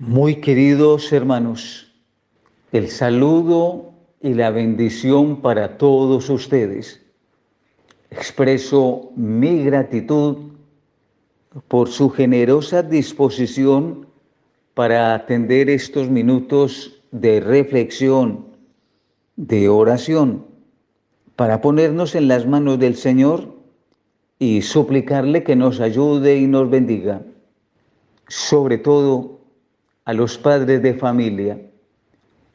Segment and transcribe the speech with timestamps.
[0.00, 1.92] Muy queridos hermanos,
[2.70, 7.04] el saludo y la bendición para todos ustedes.
[8.08, 10.52] Expreso mi gratitud
[11.66, 14.06] por su generosa disposición
[14.74, 18.46] para atender estos minutos de reflexión,
[19.34, 20.46] de oración,
[21.34, 23.52] para ponernos en las manos del Señor
[24.38, 27.22] y suplicarle que nos ayude y nos bendiga.
[28.28, 29.37] Sobre todo,
[30.08, 31.60] a los padres de familia.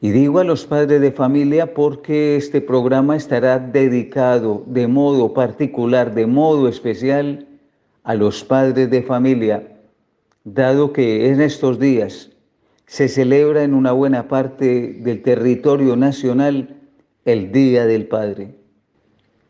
[0.00, 6.16] Y digo a los padres de familia porque este programa estará dedicado de modo particular,
[6.16, 7.46] de modo especial,
[8.02, 9.68] a los padres de familia,
[10.42, 12.32] dado que en estos días
[12.86, 16.74] se celebra en una buena parte del territorio nacional
[17.24, 18.56] el Día del Padre.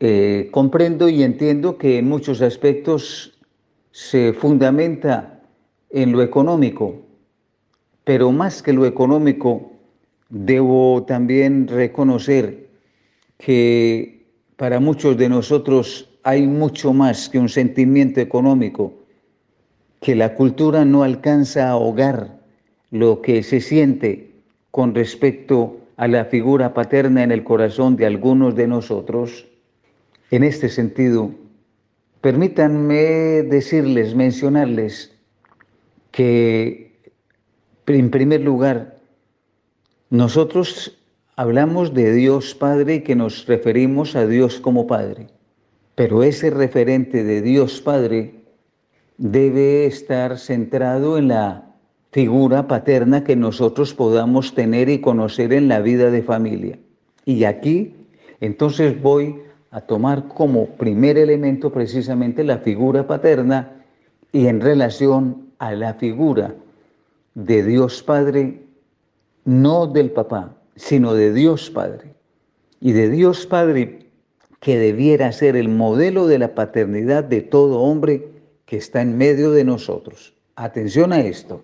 [0.01, 3.38] Eh, comprendo y entiendo que en muchos aspectos
[3.93, 5.41] se fundamenta
[5.88, 7.04] en lo económico,
[8.05, 9.73] pero más que lo económico,
[10.29, 12.69] debo también reconocer
[13.38, 18.95] que para muchos de nosotros hay mucho más que un sentimiento económico,
[20.01, 22.41] que la cultura no alcanza a ahogar
[22.91, 24.30] lo que se siente
[24.71, 29.46] con respecto a la figura paterna en el corazón de algunos de nosotros.
[30.30, 31.30] En este sentido,
[32.21, 35.13] permítanme decirles, mencionarles
[36.11, 36.93] que
[37.87, 38.96] en primer lugar,
[40.10, 40.99] nosotros
[41.37, 45.29] hablamos de Dios Padre y que nos referimos a Dios como Padre,
[45.95, 48.35] pero ese referente de Dios Padre
[49.18, 51.74] debe estar centrado en la
[52.10, 56.79] figura paterna que nosotros podamos tener y conocer en la vida de familia.
[57.24, 57.95] Y aquí
[58.40, 59.40] entonces voy
[59.71, 63.73] a tomar como primer elemento precisamente la figura paterna
[64.32, 66.55] y en relación a la figura
[67.34, 68.62] de Dios Padre,
[69.44, 72.15] no del papá, sino de Dios Padre.
[72.81, 74.06] Y de Dios Padre
[74.60, 78.28] que debiera ser el modelo de la paternidad de todo hombre
[78.65, 80.34] que está en medio de nosotros.
[80.56, 81.62] Atención a esto.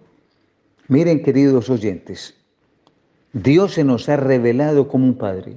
[0.88, 2.34] Miren, queridos oyentes,
[3.32, 5.54] Dios se nos ha revelado como un Padre.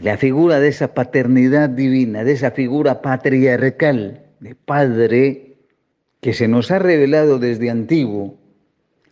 [0.00, 5.56] La figura de esa paternidad divina, de esa figura patriarcal de Padre
[6.20, 8.36] que se nos ha revelado desde antiguo,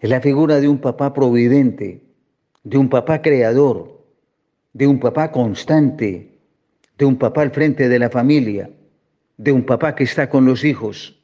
[0.03, 2.01] es la figura de un papá providente,
[2.65, 4.03] de un papá creador,
[4.73, 6.41] de un papá constante,
[6.99, 8.69] de un papá al frente de la familia,
[9.37, 11.17] de un papá que está con los hijos,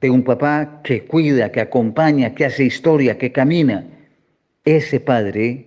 [0.00, 3.86] de un papá que cuida, que acompaña, que hace historia, que camina.
[4.64, 5.66] Ese padre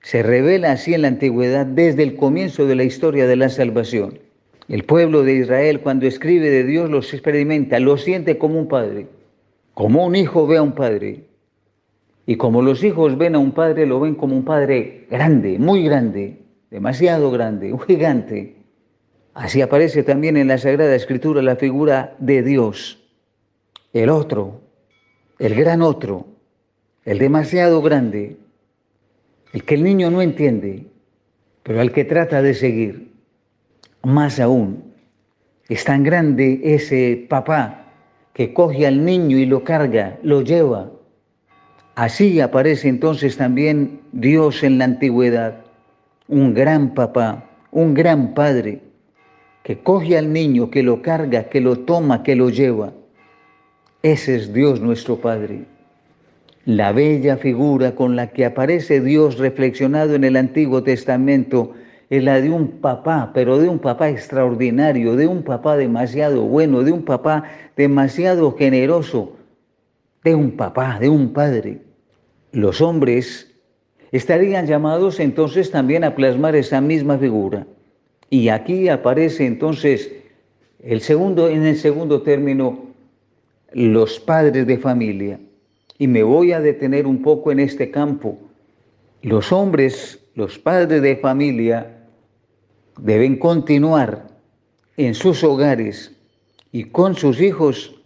[0.00, 4.20] se revela así en la antigüedad desde el comienzo de la historia de la salvación.
[4.68, 9.08] El pueblo de Israel cuando escribe de Dios los experimenta, lo siente como un padre,
[9.74, 11.33] como un hijo ve a un padre.
[12.26, 15.84] Y como los hijos ven a un padre, lo ven como un padre grande, muy
[15.84, 16.38] grande,
[16.70, 18.56] demasiado grande, un gigante.
[19.34, 23.00] Así aparece también en la Sagrada Escritura la figura de Dios,
[23.92, 24.60] el otro,
[25.38, 26.26] el gran otro,
[27.04, 28.36] el demasiado grande,
[29.52, 30.86] el que el niño no entiende,
[31.62, 33.12] pero al que trata de seguir.
[34.02, 34.94] Más aún,
[35.68, 37.86] es tan grande ese papá
[38.32, 40.90] que coge al niño y lo carga, lo lleva,
[41.94, 45.60] Así aparece entonces también Dios en la antigüedad,
[46.26, 48.80] un gran papá, un gran padre,
[49.62, 52.92] que coge al niño, que lo carga, que lo toma, que lo lleva.
[54.02, 55.64] Ese es Dios nuestro Padre.
[56.66, 61.72] La bella figura con la que aparece Dios reflexionado en el Antiguo Testamento
[62.10, 66.82] es la de un papá, pero de un papá extraordinario, de un papá demasiado bueno,
[66.82, 67.44] de un papá
[67.76, 69.32] demasiado generoso,
[70.24, 71.82] de un papá, de un padre.
[72.50, 73.54] Los hombres
[74.10, 77.66] estarían llamados entonces también a plasmar esa misma figura.
[78.30, 80.10] Y aquí aparece entonces
[80.82, 82.86] el segundo, en el segundo término,
[83.72, 85.38] los padres de familia.
[85.98, 88.38] Y me voy a detener un poco en este campo.
[89.22, 92.06] Los hombres, los padres de familia,
[92.98, 94.26] deben continuar
[94.96, 96.16] en sus hogares
[96.72, 98.00] y con sus hijos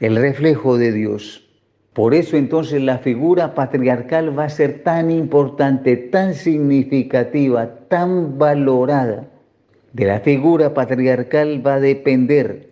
[0.00, 1.46] el reflejo de Dios.
[1.92, 9.28] Por eso entonces la figura patriarcal va a ser tan importante, tan significativa, tan valorada.
[9.92, 12.70] De la figura patriarcal va a depender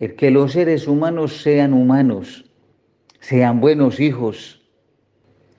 [0.00, 2.50] el que los seres humanos sean humanos,
[3.20, 4.62] sean buenos hijos,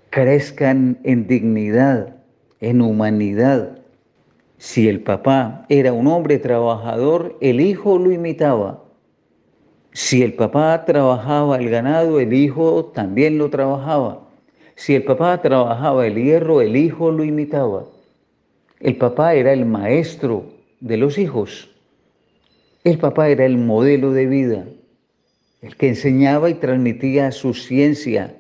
[0.09, 2.17] crezcan en dignidad,
[2.59, 3.79] en humanidad.
[4.57, 8.86] Si el papá era un hombre trabajador, el hijo lo imitaba.
[9.97, 14.29] Si el papá trabajaba el ganado, el hijo también lo trabajaba.
[14.75, 17.87] Si el papá trabajaba el hierro, el hijo lo imitaba.
[18.79, 21.71] El papá era el maestro de los hijos.
[22.83, 24.67] El papá era el modelo de vida,
[25.63, 28.37] el que enseñaba y transmitía su ciencia,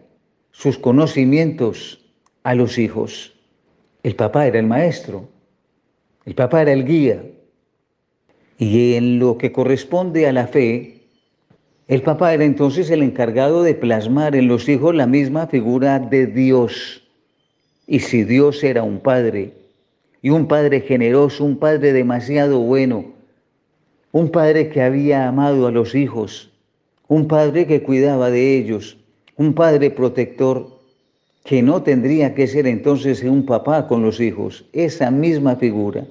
[0.51, 2.05] sus conocimientos
[2.43, 3.33] a los hijos.
[4.03, 5.27] El papá era el maestro,
[6.23, 7.23] el papá era el guía.
[8.59, 10.96] Y en lo que corresponde a la fe,
[11.87, 16.27] el papá era entonces el encargado de plasmar en los hijos la misma figura de
[16.27, 17.03] Dios.
[17.87, 19.53] Y si Dios era un padre,
[20.21, 23.05] y un padre generoso, un padre demasiado bueno,
[24.11, 26.51] un padre que había amado a los hijos,
[27.07, 28.97] un padre que cuidaba de ellos,
[29.37, 30.77] un padre protector,
[31.45, 36.05] que no tendría que ser entonces un papá con los hijos, esa misma figura,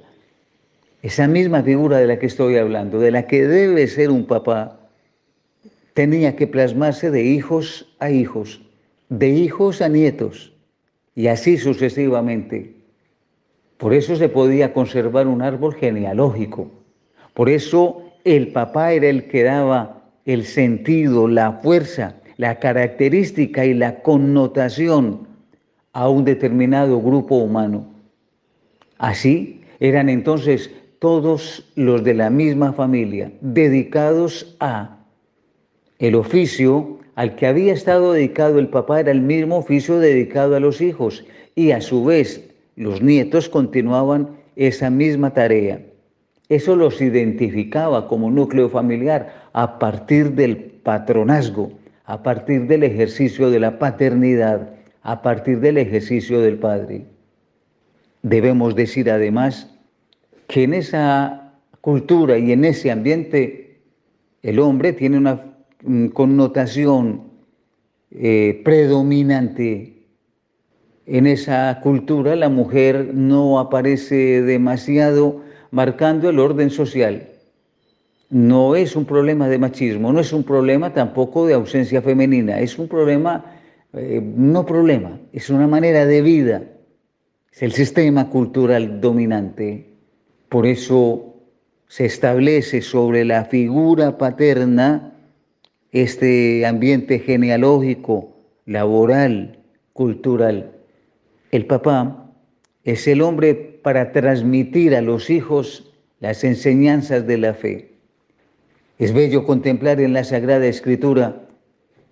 [1.03, 4.76] esa misma figura de la que estoy hablando, de la que debe ser un papá,
[5.97, 8.61] tenía que plasmarse de hijos a hijos,
[9.09, 10.53] de hijos a nietos,
[11.15, 12.75] y así sucesivamente.
[13.79, 16.71] Por eso se podía conservar un árbol genealógico.
[17.33, 23.73] Por eso el papá era el que daba el sentido, la fuerza, la característica y
[23.73, 25.27] la connotación
[25.95, 27.87] a un determinado grupo humano.
[28.99, 34.97] Así eran entonces todos los de la misma familia, dedicados a
[35.99, 40.61] el oficio al que había estado dedicado el papá era el mismo oficio dedicado a
[40.61, 45.81] los hijos y a su vez los nietos continuaban esa misma tarea.
[46.49, 51.73] Eso los identificaba como núcleo familiar a partir del patronazgo,
[52.05, 54.71] a partir del ejercicio de la paternidad,
[55.03, 57.07] a partir del ejercicio del padre.
[58.23, 59.75] Debemos decir además
[60.47, 63.79] que en esa cultura y en ese ambiente
[64.43, 65.56] el hombre tiene una
[66.13, 67.23] connotación
[68.11, 69.97] eh, predominante
[71.07, 77.29] en esa cultura, la mujer no aparece demasiado marcando el orden social.
[78.29, 82.77] No es un problema de machismo, no es un problema tampoco de ausencia femenina, es
[82.77, 83.45] un problema,
[83.93, 86.63] eh, no problema, es una manera de vida,
[87.53, 89.95] es el sistema cultural dominante.
[90.49, 91.35] Por eso
[91.87, 95.16] se establece sobre la figura paterna
[96.03, 99.61] este ambiente genealógico, laboral,
[99.95, 100.73] cultural.
[101.51, 102.31] El papá
[102.85, 105.91] es el hombre para transmitir a los hijos
[106.21, 107.95] las enseñanzas de la fe.
[108.99, 111.43] Es bello contemplar en la Sagrada Escritura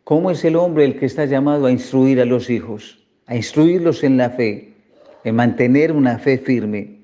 [0.03, 4.03] cómo es el hombre el que está llamado a instruir a los hijos, a instruirlos
[4.03, 4.73] en la fe,
[5.25, 7.01] en mantener una fe firme.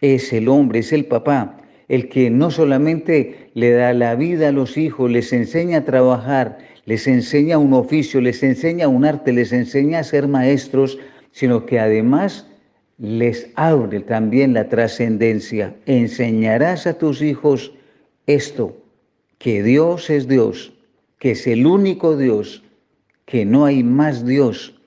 [0.00, 4.52] Es el hombre, es el papá, el que no solamente le da la vida a
[4.52, 9.52] los hijos, les enseña a trabajar, les enseña un oficio, les enseña un arte, les
[9.52, 10.98] enseña a ser maestros,
[11.30, 12.46] sino que además
[12.98, 15.74] les abre también la trascendencia.
[15.86, 17.72] Enseñarás a tus hijos
[18.26, 18.76] esto,
[19.38, 20.72] que Dios es Dios,
[21.18, 22.62] que es el único Dios,
[23.24, 24.80] que no hay más Dios,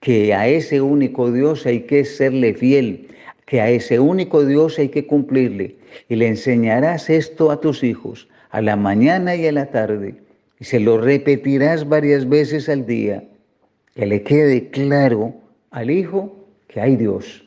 [0.00, 3.08] que a ese único Dios hay que serle fiel,
[3.48, 5.76] que a ese único Dios hay que cumplirle.
[6.08, 10.16] Y le enseñarás esto a tus hijos, a la mañana y a la tarde,
[10.60, 13.24] y se lo repetirás varias veces al día,
[13.94, 15.34] que le quede claro
[15.70, 17.42] al hijo que hay Dios.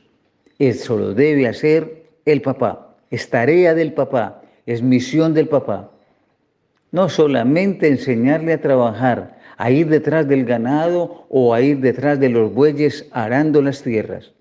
[0.57, 5.91] Eso lo debe hacer el papá, es tarea del papá, es misión del papá.
[6.91, 12.29] No solamente enseñarle a trabajar, a ir detrás del ganado o a ir detrás de
[12.29, 14.31] los bueyes arando las tierras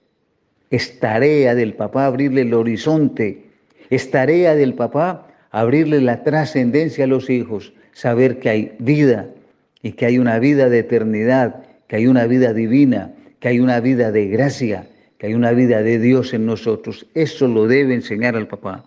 [0.71, 3.47] es tarea del papá abrirle el horizonte.
[3.91, 9.29] Es tarea del papá abrirle la trascendencia a los hijos, saber que hay vida
[9.83, 13.81] y que hay una vida de eternidad, que hay una vida divina, que hay una
[13.81, 14.87] vida de gracia,
[15.19, 17.07] que hay una vida de Dios en nosotros.
[17.15, 18.85] Eso lo debe enseñar al papá.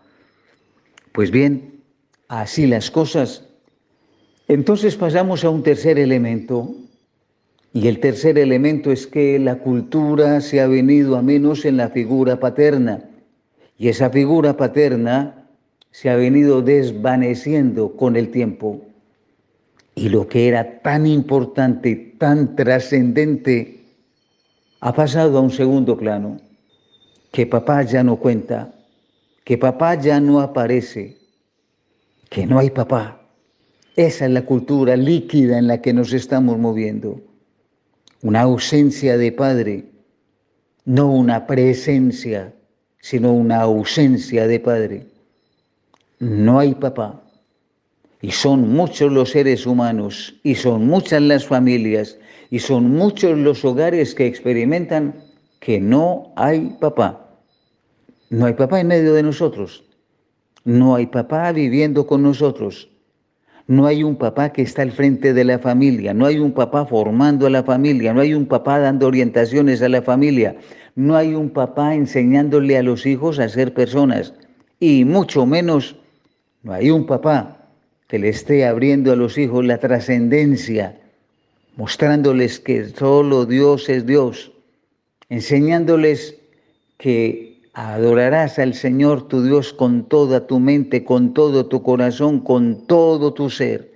[1.12, 1.82] Pues bien,
[2.30, 3.44] así las cosas.
[4.48, 6.74] Entonces pasamos a un tercer elemento
[7.74, 11.89] y el tercer elemento es que la cultura se ha venido a menos en la
[11.89, 13.10] figura paterna.
[13.80, 15.48] Y esa figura paterna
[15.89, 18.82] se ha venido desvaneciendo con el tiempo.
[19.96, 23.86] Y lo que era tan importante, tan trascendente,
[24.80, 26.38] ha pasado a un segundo plano.
[27.32, 28.72] Que papá ya no cuenta,
[29.44, 31.18] que papá ya no aparece,
[32.30, 33.20] que no hay papá.
[33.96, 37.33] Esa es la cultura líquida en la que nos estamos moviendo
[38.24, 39.86] una ausencia de padre,
[40.86, 42.53] no una presencia,
[43.00, 45.06] sino una ausencia de padre.
[46.20, 47.22] No hay papá.
[48.22, 52.18] Y son muchos los seres humanos, y son muchas las familias,
[52.50, 55.13] y son muchos los hogares que experimentan
[55.60, 57.27] que no hay papá.
[58.30, 59.84] No hay papá en medio de nosotros.
[60.63, 62.89] No hay papá viviendo con nosotros.
[63.67, 66.86] No hay un papá que está al frente de la familia, no hay un papá
[66.86, 70.58] formando a la familia, no hay un papá dando orientaciones a la familia,
[70.96, 74.34] no hay un papá enseñándole a los hijos a ser personas
[74.79, 75.96] y mucho menos
[76.62, 77.70] no hay un papá
[78.08, 81.00] que le esté abriendo a los hijos la trascendencia,
[81.77, 84.51] mostrándoles que solo Dios es Dios,
[85.29, 86.38] enseñándoles
[86.98, 92.86] que Adorarás al Señor tu Dios con toda tu mente, con todo tu corazón, con
[92.86, 93.92] todo tu ser.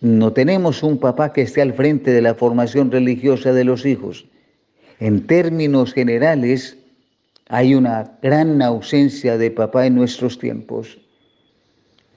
[0.00, 4.24] No tenemos un papá que esté al frente de la formación religiosa de los hijos.
[4.98, 6.78] En términos generales,
[7.50, 10.98] hay una gran ausencia de papá en nuestros tiempos.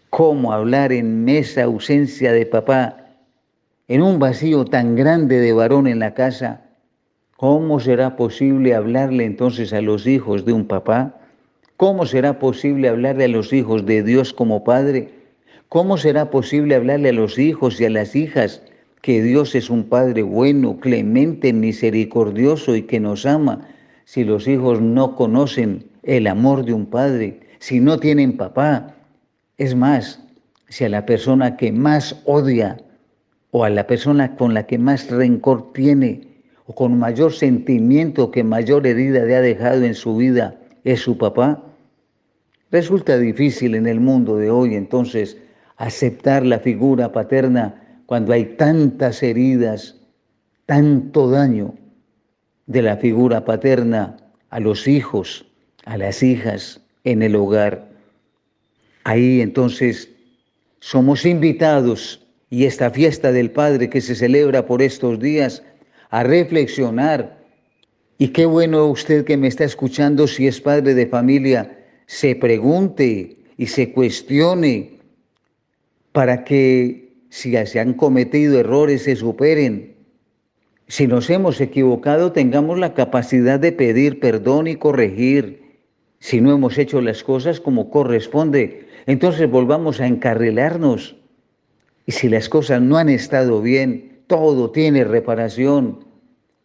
[0.09, 3.17] ¿Cómo hablar en esa ausencia de papá,
[3.89, 6.62] en un vacío tan grande de varón en la casa?
[7.43, 11.19] ¿Cómo será posible hablarle entonces a los hijos de un papá?
[11.75, 15.09] ¿Cómo será posible hablarle a los hijos de Dios como Padre?
[15.67, 18.61] ¿Cómo será posible hablarle a los hijos y a las hijas
[19.01, 23.67] que Dios es un Padre bueno, clemente, misericordioso y que nos ama
[24.05, 28.95] si los hijos no conocen el amor de un Padre, si no tienen papá?
[29.57, 30.21] Es más,
[30.69, 32.77] si a la persona que más odia
[33.51, 36.32] o a la persona con la que más rencor tiene,
[36.65, 41.17] o con mayor sentimiento que mayor herida le ha dejado en su vida es su
[41.17, 41.63] papá?
[42.71, 45.37] Resulta difícil en el mundo de hoy entonces
[45.77, 49.95] aceptar la figura paterna cuando hay tantas heridas,
[50.65, 51.75] tanto daño
[52.65, 54.17] de la figura paterna
[54.49, 55.45] a los hijos,
[55.85, 57.89] a las hijas en el hogar.
[59.03, 60.09] Ahí entonces
[60.79, 65.63] somos invitados y esta fiesta del Padre que se celebra por estos días
[66.13, 67.39] a reflexionar.
[68.19, 73.37] Y qué bueno usted que me está escuchando, si es padre de familia, se pregunte
[73.57, 74.99] y se cuestione
[76.11, 79.95] para que si se han cometido errores se superen.
[80.87, 85.63] Si nos hemos equivocado, tengamos la capacidad de pedir perdón y corregir.
[86.19, 91.15] Si no hemos hecho las cosas como corresponde, entonces volvamos a encarrilarnos.
[92.05, 96.05] Y si las cosas no han estado bien, todo tiene reparación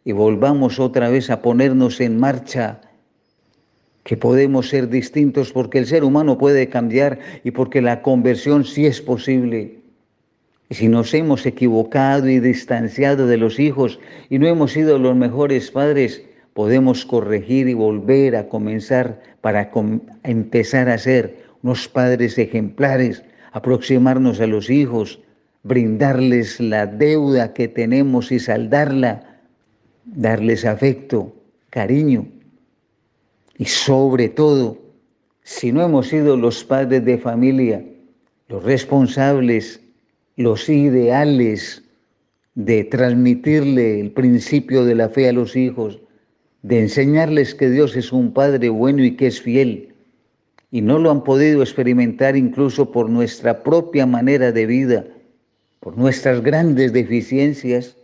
[0.03, 2.81] y volvamos otra vez a ponernos en marcha,
[4.03, 8.85] que podemos ser distintos porque el ser humano puede cambiar y porque la conversión sí
[8.85, 9.79] es posible.
[10.69, 13.99] Y si nos hemos equivocado y distanciado de los hijos
[14.29, 16.23] y no hemos sido los mejores padres,
[16.53, 19.71] podemos corregir y volver a comenzar para
[20.23, 25.19] empezar a ser unos padres ejemplares, aproximarnos a los hijos,
[25.63, 29.41] brindarles la deuda que tenemos y saldarla,
[30.05, 31.35] darles afecto,
[31.69, 32.27] cariño.
[33.57, 34.77] Y sobre todo,
[35.43, 37.83] si no hemos sido los padres de familia,
[38.47, 39.81] los responsables,
[40.35, 41.83] los ideales
[42.55, 45.99] de transmitirle el principio de la fe a los hijos,
[46.61, 49.93] de enseñarles que Dios es un Padre bueno y que es fiel,
[50.71, 55.05] y no lo han podido experimentar incluso por nuestra propia manera de vida,
[55.79, 57.95] por nuestras grandes deficiencias,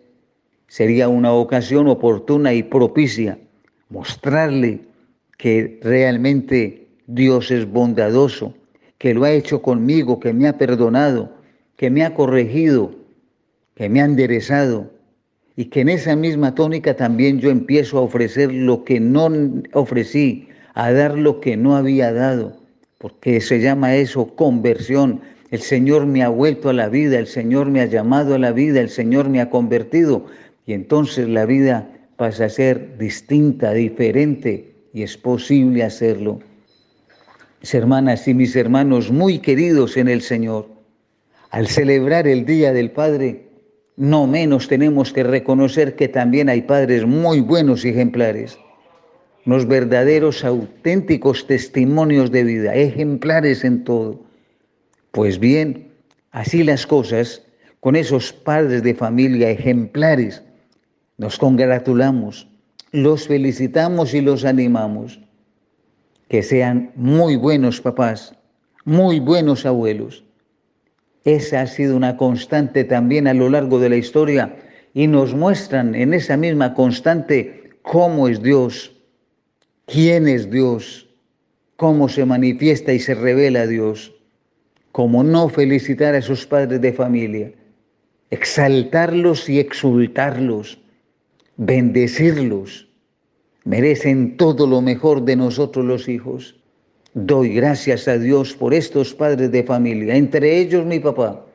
[0.68, 3.38] sería una ocasión oportuna y propicia
[3.90, 4.82] mostrarle
[5.38, 8.54] que realmente Dios es bondadoso,
[8.98, 11.32] que lo ha hecho conmigo, que me ha perdonado,
[11.76, 12.96] que me ha corregido,
[13.76, 14.90] que me ha enderezado
[15.56, 19.30] y que en esa misma tónica también yo empiezo a ofrecer lo que no
[19.74, 22.58] ofrecí, a dar lo que no había dado,
[22.98, 25.22] porque se llama eso conversión,
[25.52, 28.52] el Señor me ha vuelto a la vida, el Señor me ha llamado a la
[28.52, 30.26] vida, el Señor me ha convertido.
[30.66, 36.40] Y entonces la vida pasa a ser distinta, diferente, y es posible hacerlo.
[37.62, 40.68] Mis hermanas y mis hermanos muy queridos en el Señor,
[41.52, 43.50] al celebrar el Día del Padre,
[43.98, 48.58] no menos tenemos que reconocer que también hay padres muy buenos y ejemplares,
[49.46, 54.25] unos verdaderos, auténticos testimonios de vida, ejemplares en todo
[55.16, 55.94] pues bien,
[56.32, 57.42] así las cosas,
[57.80, 60.44] con esos padres de familia ejemplares,
[61.18, 62.50] nos congratulamos,
[62.92, 65.22] los felicitamos y los animamos.
[66.28, 68.36] Que sean muy buenos papás,
[68.84, 70.26] muy buenos abuelos.
[71.24, 74.58] Esa ha sido una constante también a lo largo de la historia
[74.94, 78.92] y nos muestran en esa misma constante cómo es Dios,
[79.86, 81.08] quién es Dios,
[81.78, 84.15] cómo se manifiesta y se revela Dios
[84.96, 87.52] como no felicitar a esos padres de familia,
[88.30, 90.80] exaltarlos y exultarlos,
[91.58, 92.88] bendecirlos.
[93.66, 96.56] Merecen todo lo mejor de nosotros los hijos.
[97.14, 101.46] Doy gracias a Dios por estos padres de familia, entre ellos mi papá.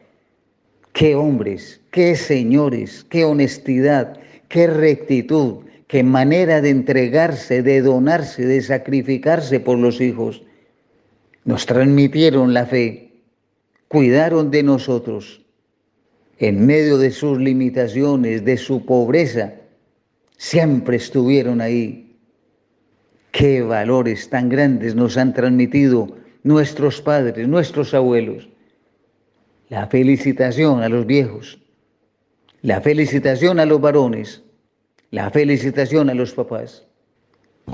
[0.92, 8.60] Qué hombres, qué señores, qué honestidad, qué rectitud, qué manera de entregarse, de donarse, de
[8.60, 10.42] sacrificarse por los hijos.
[11.46, 13.09] Nos transmitieron la fe,
[13.90, 15.42] cuidaron de nosotros.
[16.38, 19.54] En medio de sus limitaciones, de su pobreza,
[20.36, 22.16] siempre estuvieron ahí.
[23.32, 28.48] Qué valores tan grandes nos han transmitido nuestros padres, nuestros abuelos.
[29.68, 31.60] La felicitación a los viejos,
[32.62, 34.44] la felicitación a los varones,
[35.10, 36.86] la felicitación a los papás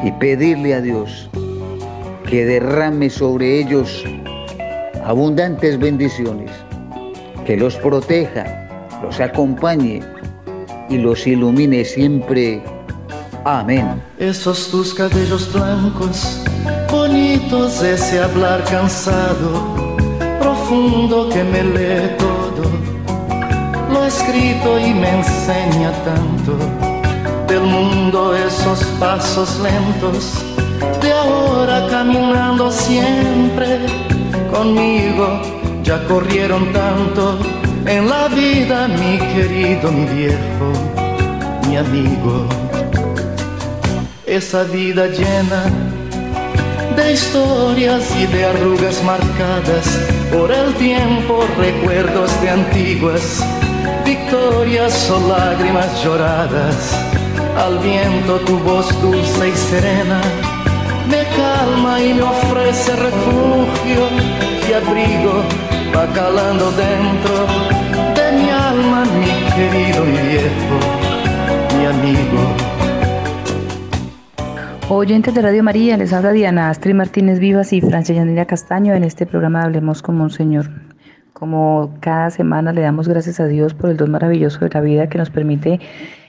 [0.02, 1.28] y pedirle a Dios
[2.28, 4.02] que derrame sobre ellos
[5.06, 6.50] abundantes bendiciones,
[7.46, 8.68] que los proteja,
[9.02, 10.02] los acompañe
[10.88, 12.60] y los ilumine siempre.
[13.44, 14.02] Amén.
[14.18, 16.42] Esos tus cabellos blancos,
[16.90, 19.76] bonitos, ese hablar cansado,
[20.40, 22.68] profundo que me lee todo,
[23.92, 26.58] lo escrito y me enseña tanto
[27.46, 30.44] del mundo esos pasos lentos,
[31.00, 34.05] de ahora caminando siempre
[34.56, 35.40] conmigo,
[35.82, 37.38] ya corrieron tanto
[37.84, 40.68] en la vida, mi querido, mi viejo,
[41.68, 42.46] mi amigo.
[44.24, 45.62] Esa vida llena
[46.96, 49.86] de historias y de arrugas marcadas
[50.32, 53.44] por el tiempo, recuerdos de antiguas
[54.04, 56.94] victorias o lágrimas lloradas.
[57.58, 60.20] Al viento tu voz dulce y serena
[61.08, 64.08] me calma y me ofrece refugio
[64.68, 65.42] y abrigo,
[65.94, 67.46] va calando dentro
[68.14, 70.76] de mi alma, mi querido, mi viejo,
[71.78, 72.76] mi amigo.
[74.88, 79.04] Oyentes de Radio María, les habla Diana Astrid Martínez Vivas y Francia Yanira Castaño en
[79.04, 80.70] este programa Hablemos como un Señor.
[81.32, 85.08] Como cada semana le damos gracias a Dios por el don maravilloso de la vida
[85.08, 85.80] que nos permite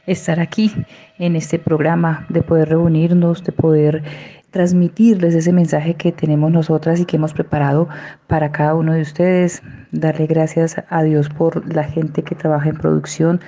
[0.07, 0.71] estar aquí
[1.19, 4.03] en este programa, de poder reunirnos, de poder
[4.51, 7.87] transmitirles ese mensaje que tenemos nosotras y que hemos preparado
[8.27, 9.61] para cada uno de ustedes.
[9.91, 13.41] Darle gracias a Dios por la gente que trabaja en producción,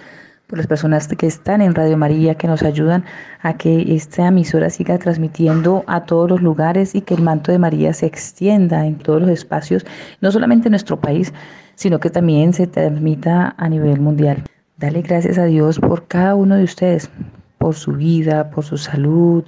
[0.48, 3.06] por las personas que están en Radio María, que nos ayudan
[3.42, 7.60] a que esta emisora siga transmitiendo a todos los lugares y que el manto de
[7.60, 9.86] María se extienda en todos los espacios,
[10.22, 11.34] no solamente en nuestro país,
[11.76, 14.44] sino que también se transmita a nivel mundial.
[14.78, 17.10] Dale gracias a Dios por cada uno de ustedes,
[17.58, 19.44] por su vida, por su salud,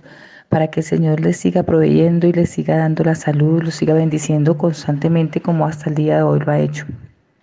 [0.51, 3.93] para que el Señor les siga proveyendo y les siga dando la salud, los siga
[3.93, 6.85] bendiciendo constantemente como hasta el día de hoy lo ha hecho.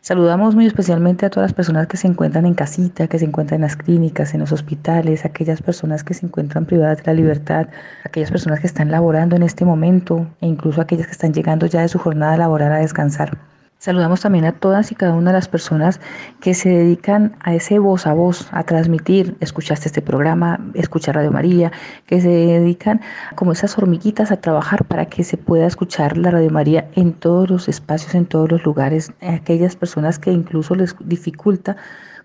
[0.02, 3.58] Saludamos muy especialmente a todas las personas que se encuentran en casita, que se encuentran
[3.58, 7.68] en las clínicas, en los hospitales, aquellas personas que se encuentran privadas de la libertad,
[8.04, 11.80] aquellas personas que están laborando en este momento e incluso aquellas que están llegando ya
[11.80, 13.38] de su jornada laboral a descansar.
[13.80, 16.00] Saludamos también a todas y cada una de las personas
[16.40, 21.30] que se dedican a ese voz a voz, a transmitir, escuchaste este programa, escuchar Radio
[21.30, 21.70] María,
[22.06, 23.00] que se dedican
[23.36, 27.48] como esas hormiguitas a trabajar para que se pueda escuchar la Radio María en todos
[27.48, 31.76] los espacios, en todos los lugares, aquellas personas que incluso les dificulta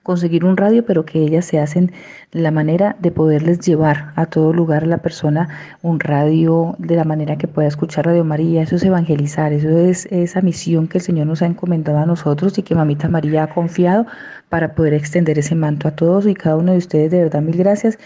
[0.04, 1.92] conseguir un radio, pero que ellas se hacen
[2.32, 5.48] la manera de poderles llevar a todo lugar a la persona
[5.82, 8.62] un radio de la manera que pueda escuchar Radio María.
[8.62, 12.58] Eso es evangelizar, eso es esa misión que el Señor nos ha encomendado a nosotros
[12.58, 14.06] y que Mamita María ha confiado
[14.50, 17.12] para poder extender ese manto a todos y cada uno de ustedes.
[17.12, 17.98] De verdad, mil gracias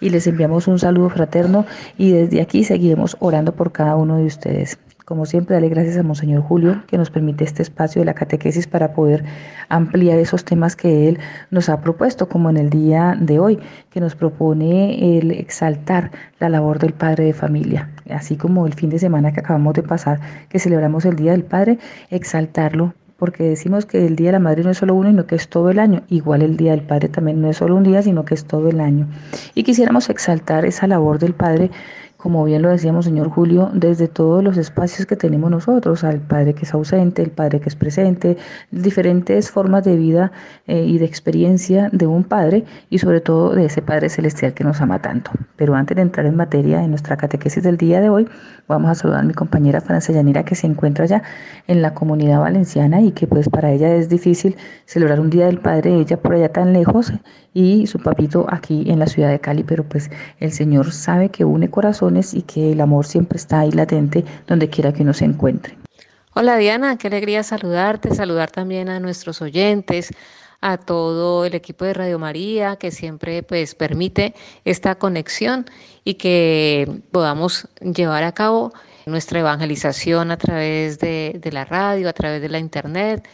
[0.00, 1.66] y les enviamos un saludo fraterno
[1.98, 4.78] y desde aquí seguiremos orando por cada uno de ustedes.
[5.10, 8.68] Como siempre, dale gracias a Monseñor Julio que nos permite este espacio de la catequesis
[8.68, 9.24] para poder
[9.68, 11.18] ampliar esos temas que él
[11.50, 13.58] nos ha propuesto, como en el día de hoy,
[13.90, 18.88] que nos propone el exaltar la labor del padre de familia, así como el fin
[18.88, 23.86] de semana que acabamos de pasar, que celebramos el Día del Padre, exaltarlo porque decimos
[23.86, 25.78] que el Día de la Madre no es solo uno, sino que es todo el
[25.78, 26.02] año.
[26.08, 28.70] Igual el Día del Padre también no es solo un día, sino que es todo
[28.70, 29.08] el año.
[29.54, 31.70] Y quisiéramos exaltar esa labor del Padre
[32.20, 36.54] como bien lo decíamos, señor Julio, desde todos los espacios que tenemos nosotros, al Padre
[36.54, 38.36] que es ausente, el Padre que es presente,
[38.70, 40.30] diferentes formas de vida
[40.66, 44.64] eh, y de experiencia de un Padre y sobre todo de ese Padre Celestial que
[44.64, 45.30] nos ama tanto.
[45.56, 48.28] Pero antes de entrar en materia en nuestra catequesis del día de hoy,
[48.68, 51.22] vamos a saludar a mi compañera Francia Yanira que se encuentra ya
[51.68, 55.58] en la comunidad valenciana y que pues para ella es difícil celebrar un Día del
[55.58, 57.12] Padre, ella por allá tan lejos
[57.52, 61.44] y su papito aquí en la ciudad de Cali, pero pues el Señor sabe que
[61.44, 61.68] une
[62.34, 65.78] y que el amor siempre está ahí latente donde quiera que uno se encuentre.
[66.34, 70.10] Hola Diana, qué alegría saludarte, saludar también a nuestros oyentes,
[70.60, 75.66] a todo el equipo de Radio María que siempre pues permite esta conexión
[76.04, 78.72] y que podamos llevar a cabo
[79.06, 83.26] nuestra evangelización a través de la radio, a través de la internet.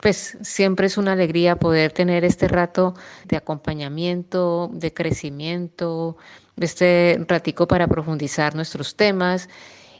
[0.00, 2.94] Pues siempre es una alegría poder tener este rato
[3.26, 6.16] de acompañamiento, de crecimiento,
[6.56, 9.48] este ratico para profundizar nuestros temas.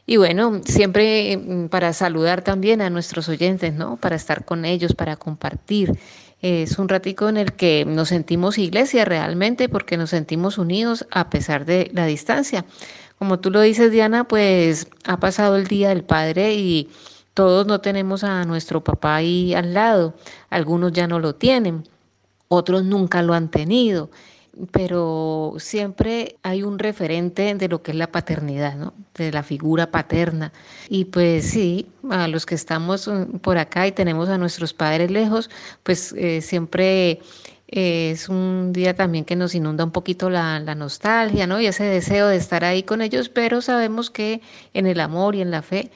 [0.07, 3.97] Y bueno, siempre mm, para saludar también a nuestros oyentes, ¿no?
[3.97, 5.99] Para estar con ellos, para compartir.
[6.41, 11.31] Es un ratico en el que nos sentimos iglesia realmente porque nos sentimos unidos a
[11.31, 12.65] pesar de la distancia.
[13.17, 16.91] Como tú lo dices, Diana, pues ha pasado el Día del Padre y
[17.35, 20.15] todos no tenemos a nuestro papá ahí al lado.
[20.51, 21.89] Algunos ya no lo tienen,
[22.49, 24.11] otros nunca lo han tenido
[24.71, 28.93] pero siempre hay un referente de lo que es la paternidad, ¿no?
[29.15, 30.53] de la figura paterna.
[30.89, 35.11] Y pues sí, a los que estamos mm, por acá y tenemos a nuestros padres
[35.11, 35.51] lejos,
[35.83, 37.21] pues eh, siempre
[37.69, 41.61] eh, es un día también que nos inunda un poquito la, la, nostalgia, ¿no?
[41.61, 44.43] Y ese deseo de estar ahí con ellos, pero sabemos que
[44.75, 45.91] en el amor y en la fe,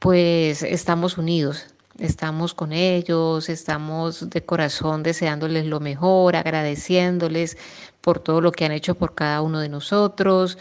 [0.00, 1.66] pues estamos unidos,
[2.00, 7.56] estamos con ellos, estamos de corazón deseándoles lo mejor, agradeciéndoles
[8.00, 10.58] por todo lo que han hecho por cada uno de nosotros.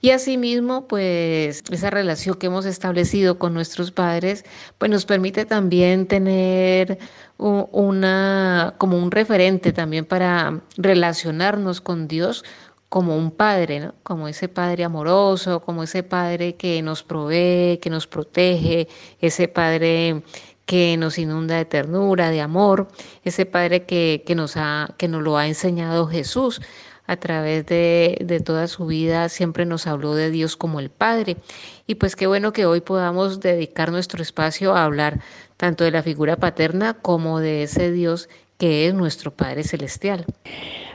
[0.00, 4.44] Y asimismo, pues esa relación que hemos establecido con nuestros padres,
[4.78, 6.98] pues nos permite también tener
[7.38, 12.44] una como un referente también para relacionarnos con Dios
[12.88, 13.94] como un padre, ¿no?
[14.02, 18.88] como ese padre amoroso, como ese padre que nos provee, que nos protege,
[19.20, 20.22] ese padre
[20.68, 22.88] que nos inunda de ternura, de amor,
[23.24, 26.60] ese Padre que, que, nos, ha, que nos lo ha enseñado Jesús
[27.06, 31.38] a través de, de, toda su vida, siempre nos habló de Dios como el Padre.
[31.86, 35.20] Y pues qué bueno que hoy podamos dedicar nuestro espacio a hablar
[35.56, 38.28] tanto de la figura paterna como de ese Dios
[38.58, 40.26] que es nuestro Padre Celestial.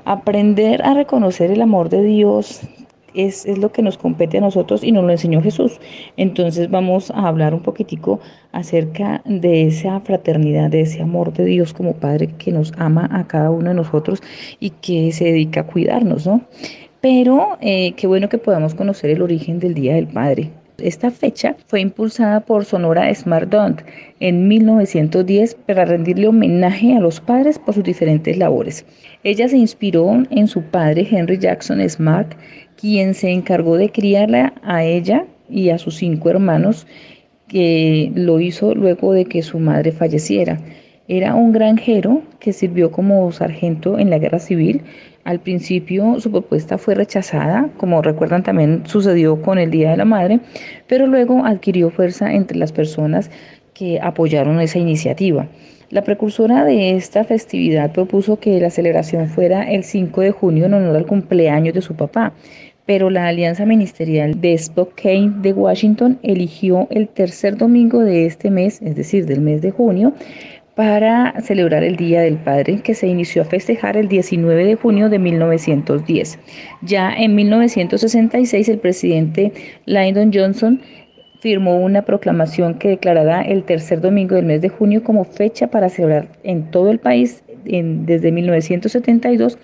[0.05, 2.62] Aprender a reconocer el amor de Dios
[3.13, 5.80] es, lo que nos compete a nosotros y nos lo enseñó Jesús.
[6.17, 8.19] Entonces vamos a hablar un poquitico
[8.52, 13.28] acerca de esa fraternidad, de ese amor de Dios como Padre que nos ama a
[13.28, 14.21] cada uno de nosotros
[14.60, 16.41] y que se dedica a cuidarnos, ¿no?
[17.02, 20.62] Pero eh, qué bueno que podamos conocer el origen del Día del Padre.
[20.79, 23.53] Esta fecha fue impulsada por Sonora Smart
[24.19, 28.83] en 1910 para rendirle homenaje a los padres por sus diferentes labores.
[29.23, 32.33] Ella se inspiró en su padre Henry Jackson Smart,
[32.75, 36.88] quien se encargó de criarla a ella y a sus cinco hermanos,
[37.47, 40.59] que lo hizo luego de que su madre falleciera.
[41.07, 44.81] Era un granjero que sirvió como sargento en la guerra civil
[45.23, 50.05] al principio su propuesta fue rechazada, como recuerdan también sucedió con el Día de la
[50.05, 50.39] Madre,
[50.88, 53.31] pero luego adquirió fuerza entre las personas
[53.73, 55.47] que apoyaron esa iniciativa.
[55.89, 60.73] La precursora de esta festividad propuso que la celebración fuera el 5 de junio en
[60.73, 62.33] honor al cumpleaños de su papá,
[62.86, 68.81] pero la Alianza Ministerial de Spokane de Washington eligió el tercer domingo de este mes,
[68.81, 70.13] es decir, del mes de junio,
[70.75, 75.09] para celebrar el Día del Padre que se inició a festejar el 19 de junio
[75.09, 76.39] de 1910.
[76.81, 79.51] Ya en 1966 el presidente
[79.86, 80.81] Lyndon Johnson
[81.41, 85.89] firmó una proclamación que declarará el tercer domingo del mes de junio como fecha para
[85.89, 89.57] celebrar en todo el país desde 1972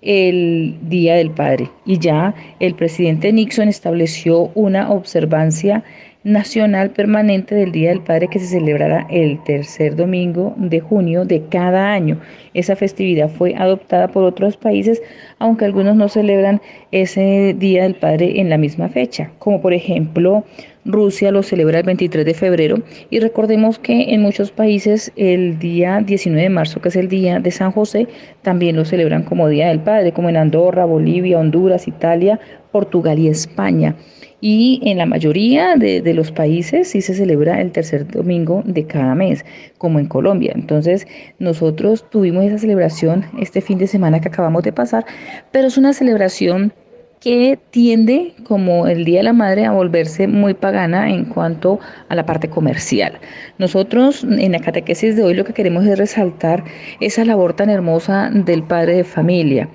[0.00, 1.70] el Día del Padre.
[1.86, 5.84] Y ya el presidente Nixon estableció una observancia
[6.24, 11.42] nacional permanente del Día del Padre que se celebrará el tercer domingo de junio de
[11.48, 12.20] cada año.
[12.54, 15.02] Esa festividad fue adoptada por otros países,
[15.38, 16.60] aunque algunos no celebran
[16.92, 20.44] ese Día del Padre en la misma fecha, como por ejemplo
[20.84, 26.00] Rusia lo celebra el 23 de febrero y recordemos que en muchos países el día
[26.04, 28.08] 19 de marzo, que es el día de San José,
[28.42, 32.40] también lo celebran como Día del Padre, como en Andorra, Bolivia, Honduras, Italia,
[32.72, 33.94] Portugal y España
[34.42, 39.14] y en la mayoría de, los países sí se celebra el tercer domingo de cada
[39.14, 39.44] mes,
[39.78, 40.52] como en Colombia.
[40.54, 41.06] Entonces
[41.38, 45.06] nosotros tuvimos esa celebración este fin de semana que acabamos de pasar,
[45.52, 46.72] pero es una celebración
[47.20, 51.78] que tiende, como el Día de la Madre, a volverse muy pagana en cuanto
[52.08, 53.20] a la parte comercial.
[53.58, 56.64] Nosotros en la catequesis de hoy lo que queremos es resaltar
[56.98, 59.68] esa labor tan hermosa del padre de familia.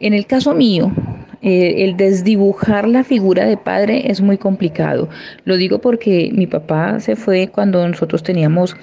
[0.00, 0.92] En el caso mío,
[1.44, 5.10] eh, el desdibujar la figura de padre es muy complicado.
[5.44, 8.74] Lo digo porque mi papá se fue cuando nosotros teníamos,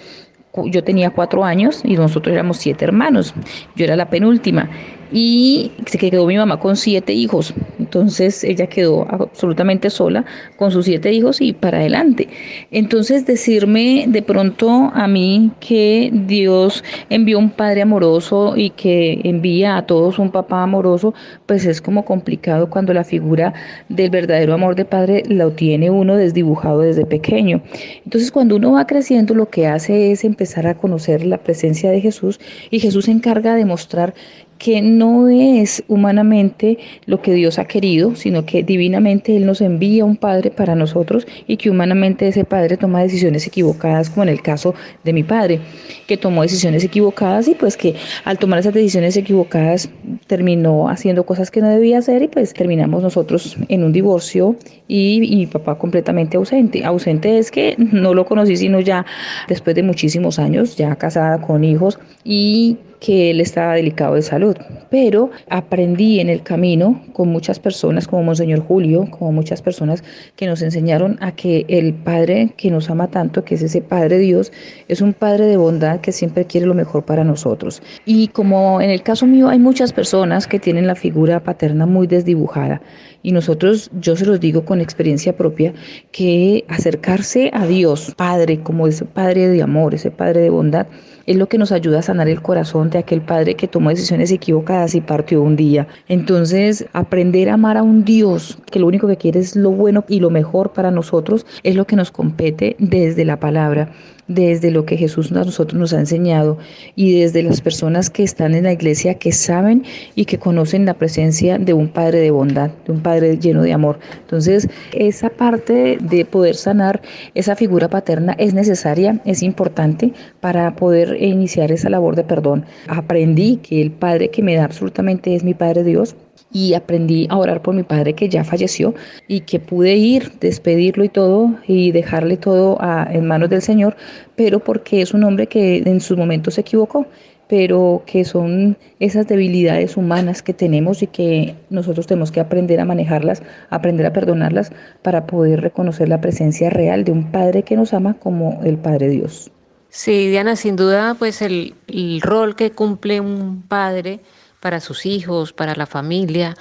[0.66, 3.34] yo tenía cuatro años y nosotros éramos siete hermanos.
[3.76, 4.70] Yo era la penúltima.
[5.12, 7.54] Y se quedó mi mamá con siete hijos.
[7.80, 10.24] Entonces ella quedó absolutamente sola
[10.56, 12.30] con sus siete hijos y para adelante.
[12.72, 19.78] Entonces decirme de pronto a mí que Dios envió un padre amoroso y que envía
[19.78, 21.14] a todos un papá amoroso,
[21.46, 23.54] pues es como complicado cuando la figura
[23.90, 27.62] del verdadero amor de padre lo tiene uno desdibujado desde pequeño.
[28.06, 32.00] Entonces cuando uno va creciendo lo que hace es empezar a conocer la presencia de
[32.00, 34.14] Jesús y Jesús se encarga de mostrar
[34.62, 40.06] que no es humanamente lo que Dios ha querido, sino que divinamente Él nos envía
[40.06, 44.44] un Padre para nosotros y que humanamente ese Padre toma decisiones equivocadas, como en el
[44.44, 45.62] caso de mi Padre,
[46.06, 49.90] que tomó decisiones equivocadas y pues que al tomar esas decisiones equivocadas
[50.28, 54.56] terminó haciendo cosas que no debía hacer y pues terminamos nosotros en un divorcio
[54.88, 56.86] y, mi papá completamente ausente.
[56.86, 59.08] Ausente es que no lo conocí sino ya
[59.48, 64.56] después de muchísimos años, ya casada con hijos y que él estaba delicado de salud.
[64.90, 70.04] Pero aprendí en el camino con muchas personas, como Monseñor Julio, como muchas personas
[70.36, 74.20] que nos enseñaron a que el Padre que nos ama tanto, que es ese Padre
[74.20, 74.52] Dios,
[74.88, 77.82] es un Padre de bondad que siempre quiere lo mejor para nosotros.
[78.06, 82.06] Y como en el caso mío hay muchas personas que tienen la figura paterna muy
[82.06, 82.82] desdibujada.
[83.24, 85.74] Y nosotros, yo se los digo con experiencia propia,
[86.12, 90.88] que acercarse a Dios, Padre, como ese Padre de amor, ese Padre de bondad,
[91.32, 94.32] es lo que nos ayuda a sanar el corazón de aquel padre que tomó decisiones
[94.32, 95.88] equivocadas y partió un día.
[96.08, 100.04] Entonces, aprender a amar a un Dios que lo único que quiere es lo bueno
[100.08, 103.92] y lo mejor para nosotros es lo que nos compete desde la palabra
[104.34, 106.58] desde lo que Jesús a nosotros nos ha enseñado
[106.96, 109.84] y desde las personas que están en la iglesia que saben
[110.16, 113.74] y que conocen la presencia de un Padre de bondad, de un Padre lleno de
[113.74, 114.00] amor.
[114.22, 117.02] Entonces, esa parte de poder sanar
[117.36, 122.66] esa figura paterna es necesaria, es importante para poder iniciar esa labor de perdón.
[122.88, 126.16] Aprendí que el Padre que me da absolutamente es mi Padre Dios
[126.54, 128.94] y aprendí a orar por mi padre que ya falleció
[129.28, 132.78] y que pude ir, despedirlo y todo y dejarle todo
[133.10, 133.96] en manos del Señor,
[134.36, 137.06] pero porque es un hombre que en sus momentos se equivocó,
[137.48, 142.86] pero que son esas debilidades humanas que tenemos y que nosotros tenemos que aprender a
[142.86, 147.94] manejarlas, aprender a perdonarlas para poder reconocer la presencia real de un Padre que nos
[147.94, 149.52] ama como el Padre Dios.
[149.94, 151.76] Sí, Diana, sin duda, pues el,
[152.22, 154.22] rol que cumple un padre
[154.62, 156.56] para sus hijos, para la familia,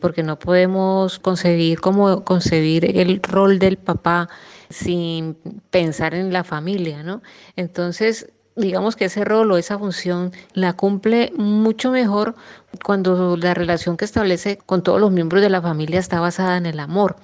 [0.00, 4.28] porque no podemos concebir como concebir el rol del papá
[4.70, 5.34] sin
[5.70, 7.22] pensar en la familia, ¿no?
[7.56, 12.36] Entonces, digamos que ese rol o esa función la cumple mucho mejor
[12.84, 16.66] cuando la relación que establece con todos los miembros de la familia está basada en
[16.66, 17.16] el amor.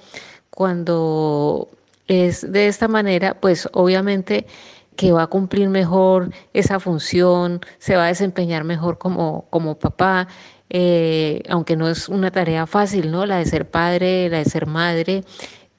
[0.49, 1.69] Cuando
[2.07, 4.45] es de esta manera, pues obviamente
[4.95, 10.27] que va a cumplir mejor esa función, se va a desempeñar mejor como, como papá,
[10.69, 13.25] eh, aunque no es una tarea fácil, ¿no?
[13.25, 15.23] La de ser padre, la de ser madre,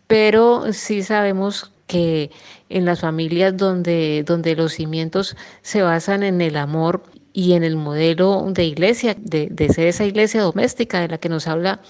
[0.07, 2.31] pero sí sabemos que
[2.69, 7.77] en las familias donde, donde los cimientos se basan en el amor y en el
[7.77, 11.81] modelo de iglesia, de, ser esa iglesia doméstica de la que nos habla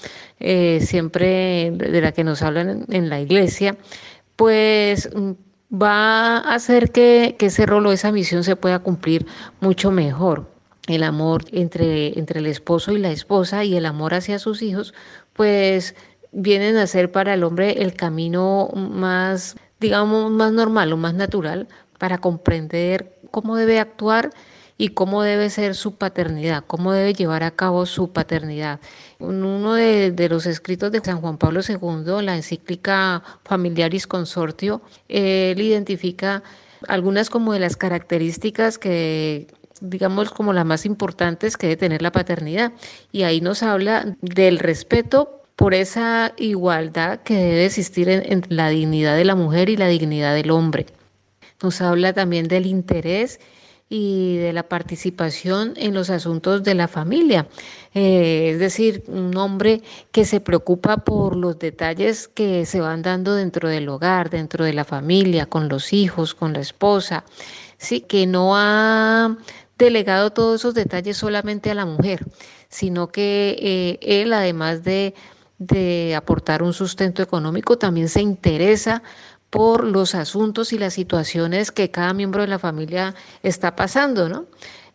[0.40, 3.76] eh, siempre, de la que nos hablan en la iglesia,
[4.36, 5.10] pues
[5.74, 9.26] va a hacer que, ese rol o esa misión se pueda cumplir
[9.60, 10.48] mucho mejor.
[10.86, 14.94] El amor entre, entre el esposo y la esposa y el amor hacia sus hijos,
[15.32, 15.94] pues
[16.32, 21.68] vienen a ser para el hombre el camino más, digamos, más normal o más natural
[21.98, 24.30] para comprender cómo debe actuar
[24.76, 28.80] y cómo debe ser su paternidad, cómo debe llevar a cabo su paternidad.
[29.20, 35.60] En uno de, los escritos de San Juan Pablo II, la encíclica Familiaris Consortio, él
[35.60, 36.42] identifica
[36.88, 39.46] algunas como de las características que
[39.80, 42.72] digamos como las más importantes que debe tener la paternidad.
[43.12, 49.16] Y ahí nos habla del respeto por esa igualdad que debe existir en la dignidad
[49.16, 50.86] de la mujer y la dignidad del hombre.
[51.62, 53.40] Nos habla también del interés
[53.96, 57.46] y de la participación en los asuntos de la familia.
[57.94, 63.36] Eh, es decir, un hombre que se preocupa por los detalles que se van dando
[63.36, 67.24] dentro del hogar, dentro de la familia, con los hijos, con la esposa,
[67.78, 69.36] sí, que no ha
[69.78, 72.26] delegado todos esos detalles solamente a la mujer,
[72.68, 75.14] sino que eh, él, además de,
[75.58, 79.04] de aportar un sustento económico, también se interesa
[79.54, 83.14] por los asuntos y las situaciones que cada miembro de la familia
[83.44, 84.46] está pasando, ¿no?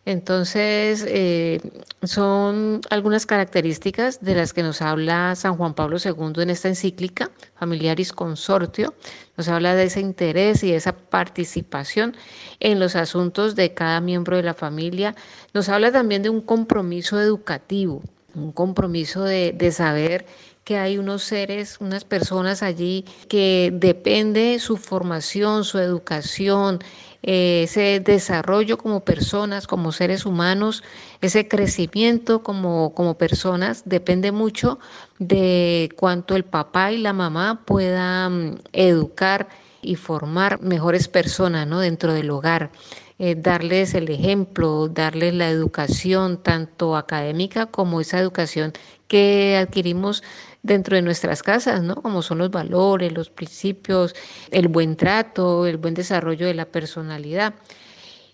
[0.04, 1.60] Entonces, eh,
[2.02, 7.30] son algunas características de las que nos habla San Juan Pablo II en esta encíclica,
[7.54, 8.92] Familiaris Consortio.
[9.38, 12.14] Nos habla de ese interés y de esa participación
[12.60, 15.14] en los asuntos de cada miembro de la familia.
[15.54, 18.02] Nos habla también de un compromiso educativo,
[18.34, 20.26] un compromiso de, de saber
[20.64, 26.80] que hay unos seres, unas personas allí que depende su formación, su educación,
[27.22, 30.82] eh, ese desarrollo como personas, como seres humanos,
[31.20, 34.78] ese crecimiento como, como personas, depende mucho
[35.18, 39.48] de cuánto el papá y la mamá puedan educar
[39.82, 41.80] y formar mejores personas ¿no?
[41.80, 42.70] dentro del hogar.
[43.18, 48.72] Eh, darles el ejemplo, darles la educación tanto académica como esa educación
[49.08, 50.22] que adquirimos
[50.62, 51.96] dentro de nuestras casas, ¿no?
[51.96, 54.14] Como son los valores, los principios,
[54.50, 57.54] el buen trato, el buen desarrollo de la personalidad.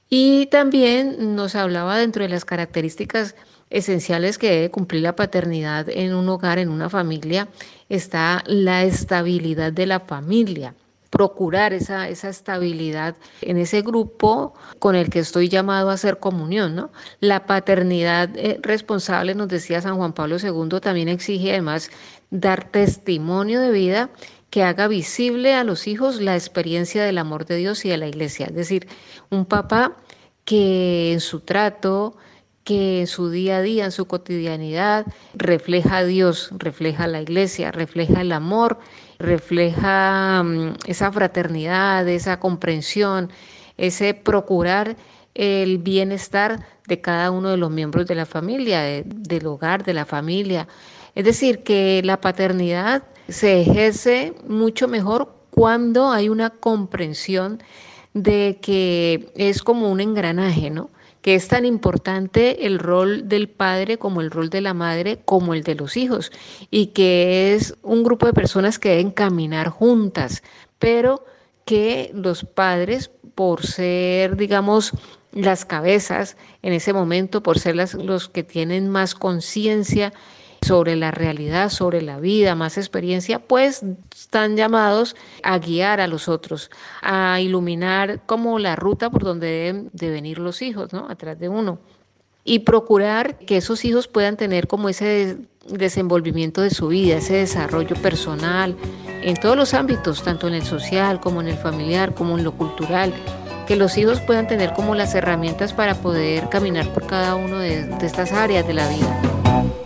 [0.09, 3.35] Y también nos hablaba dentro de las características
[3.71, 7.49] esenciales que debe cumplir la paternidad en un hogar, en una familia,
[7.89, 10.75] está la estabilidad de la familia
[11.11, 16.75] procurar esa, esa estabilidad en ese grupo con el que estoy llamado a hacer comunión.
[16.75, 16.91] ¿no?
[17.21, 21.91] La paternidad eh, responsable, nos decía San Juan Pablo II, también exige además
[22.31, 24.11] dar testimonio de vida
[24.51, 28.09] que haga visible a los hijos la experiencia del amor de Dios y de la
[28.09, 28.47] iglesia.
[28.47, 28.89] Es decir,
[29.31, 29.97] un papá
[30.45, 32.17] que en su trato,
[32.65, 37.21] que en su día a día, en su cotidianidad, refleja a Dios, refleja a la
[37.21, 38.79] iglesia, refleja el amor,
[39.19, 43.31] refleja mm, esa fraternidad, esa comprensión,
[43.77, 44.97] ese procurar
[45.35, 50.07] el bienestar de cada uno de los miembros de la familia, del hogar, de la
[50.07, 50.67] familia,
[51.17, 57.63] es decir, que la paternidad se ejerce mucho mejor cuando hay una comprensión
[58.15, 60.91] de que es como un engranaje, ¿no?
[61.23, 65.55] que es tan importante el rol del padre como el rol de la madre como
[65.55, 66.31] el de los hijos
[66.71, 70.45] y que es un grupo de personas que deben caminar juntas,
[70.79, 71.25] pero
[71.65, 74.93] que los padres, por ser, digamos,
[75.33, 80.13] las cabezas en ese momento, por ser los que tienen más conciencia
[80.67, 86.29] sobre la realidad, sobre la vida, más experiencia, pues están llamados a guiar a los
[86.29, 91.07] otros, a iluminar como la ruta por donde deben de venir los hijos, ¿no?
[91.09, 91.79] Atrás de uno.
[92.43, 97.95] Y procurar que esos hijos puedan tener como ese desenvolvimiento de su vida, ese desarrollo
[97.97, 98.77] personal,
[99.23, 102.53] en todos los ámbitos, tanto en el social como en el familiar, como en lo
[102.53, 103.15] cultural,
[103.69, 107.85] que los hijos puedan tener como las herramientas para poder caminar por cada una de,
[107.87, 109.86] de estas áreas de la vida.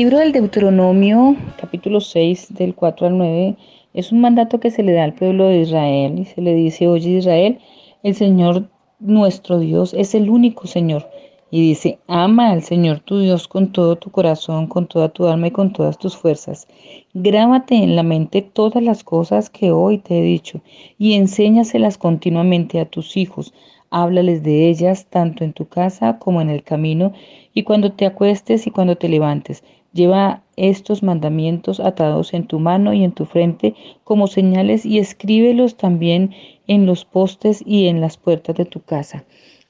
[0.00, 3.56] libro del Deuteronomio, capítulo 6, del 4 al 9,
[3.92, 6.88] es un mandato que se le da al pueblo de Israel y se le dice,
[6.88, 7.58] oye Israel,
[8.02, 11.06] el Señor nuestro Dios es el único Señor.
[11.50, 15.48] Y dice, ama al Señor tu Dios con todo tu corazón, con toda tu alma
[15.48, 16.66] y con todas tus fuerzas.
[17.12, 20.62] Grábate en la mente todas las cosas que hoy te he dicho
[20.96, 23.52] y enséñaselas continuamente a tus hijos.
[23.90, 27.12] Háblales de ellas tanto en tu casa como en el camino
[27.52, 29.62] y cuando te acuestes y cuando te levantes.
[29.92, 33.74] Lleva estos mandamientos atados en tu mano y en tu frente
[34.04, 36.30] como señales y escríbelos también
[36.66, 39.24] en los postes y en las puertas de tu casa.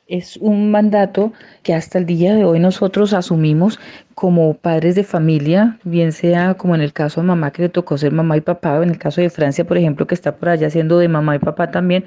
[0.07, 3.79] Es un mandato que hasta el día de hoy nosotros asumimos
[4.17, 7.97] como padres de familia, bien sea como en el caso de mamá que le tocó
[7.97, 10.49] ser mamá y papá, o en el caso de Francia, por ejemplo, que está por
[10.49, 12.05] allá siendo de mamá y papá también,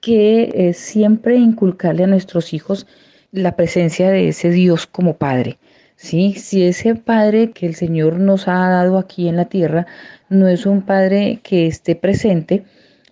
[0.00, 2.86] que es siempre inculcarle a nuestros hijos
[3.32, 5.58] la presencia de ese Dios como Padre.
[6.02, 6.34] ¿Sí?
[6.34, 9.86] Si ese Padre que el Señor nos ha dado aquí en la tierra
[10.28, 12.64] no es un Padre que esté presente,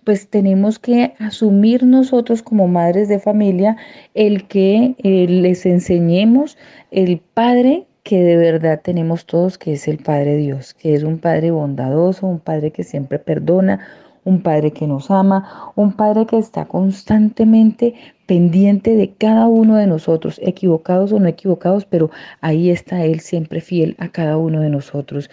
[0.03, 3.77] pues tenemos que asumir nosotros como madres de familia
[4.13, 6.57] el que eh, les enseñemos
[6.91, 11.19] el Padre que de verdad tenemos todos, que es el Padre Dios, que es un
[11.19, 13.87] Padre bondadoso, un Padre que siempre perdona,
[14.25, 17.93] un Padre que nos ama, un Padre que está constantemente
[18.25, 23.61] pendiente de cada uno de nosotros, equivocados o no equivocados, pero ahí está Él siempre
[23.61, 25.29] fiel a cada uno de nosotros.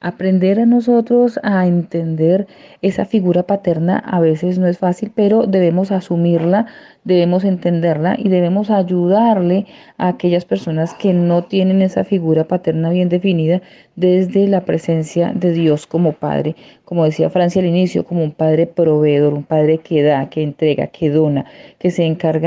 [0.00, 2.48] Aprender a nosotros a entender
[2.80, 6.66] esa figura paterna a veces no es fácil, pero debemos asumirla,
[7.04, 9.66] debemos entenderla y debemos ayudarle
[9.98, 13.62] a aquellas personas que no tienen esa figura paterna bien definida
[13.94, 18.66] desde la presencia de Dios como Padre, como decía Francia al inicio, como un Padre
[18.66, 21.44] proveedor, un Padre que da, que entrega, que dona,
[21.78, 22.41] que se encarga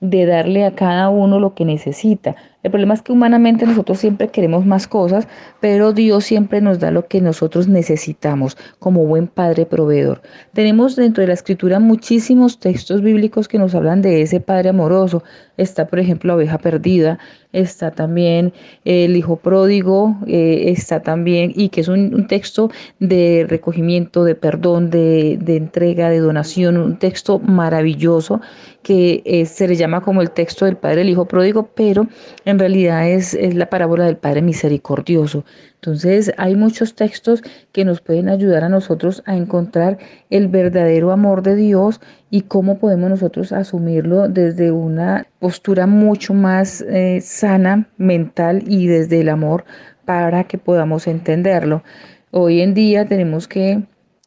[0.00, 2.36] de darle a cada uno lo que necesita.
[2.64, 5.28] El problema es que humanamente nosotros siempre queremos más cosas,
[5.60, 10.22] pero Dios siempre nos da lo que nosotros necesitamos como buen Padre proveedor.
[10.54, 15.22] Tenemos dentro de la escritura muchísimos textos bíblicos que nos hablan de ese Padre amoroso.
[15.58, 17.18] Está, por ejemplo, la oveja perdida,
[17.52, 18.52] está también
[18.84, 24.90] el hijo pródigo, eh, está también, y que es un, texto de recogimiento, de perdón,
[24.90, 28.40] de, entrega, de donación, un texto maravilloso
[28.82, 32.06] que eh, se le llama como el texto del Padre del Hijo Pródigo, pero
[32.44, 35.44] en realidad es, es la parábola del Padre Misericordioso.
[35.74, 37.42] Entonces hay muchos textos
[37.72, 39.98] que nos pueden ayudar a nosotros a encontrar
[40.30, 42.00] el verdadero amor de Dios
[42.30, 49.20] y cómo podemos nosotros asumirlo desde una postura mucho más eh, sana, mental y desde
[49.20, 49.64] el amor
[50.04, 51.82] para que podamos entenderlo.
[52.30, 53.84] Hoy en día tenemos que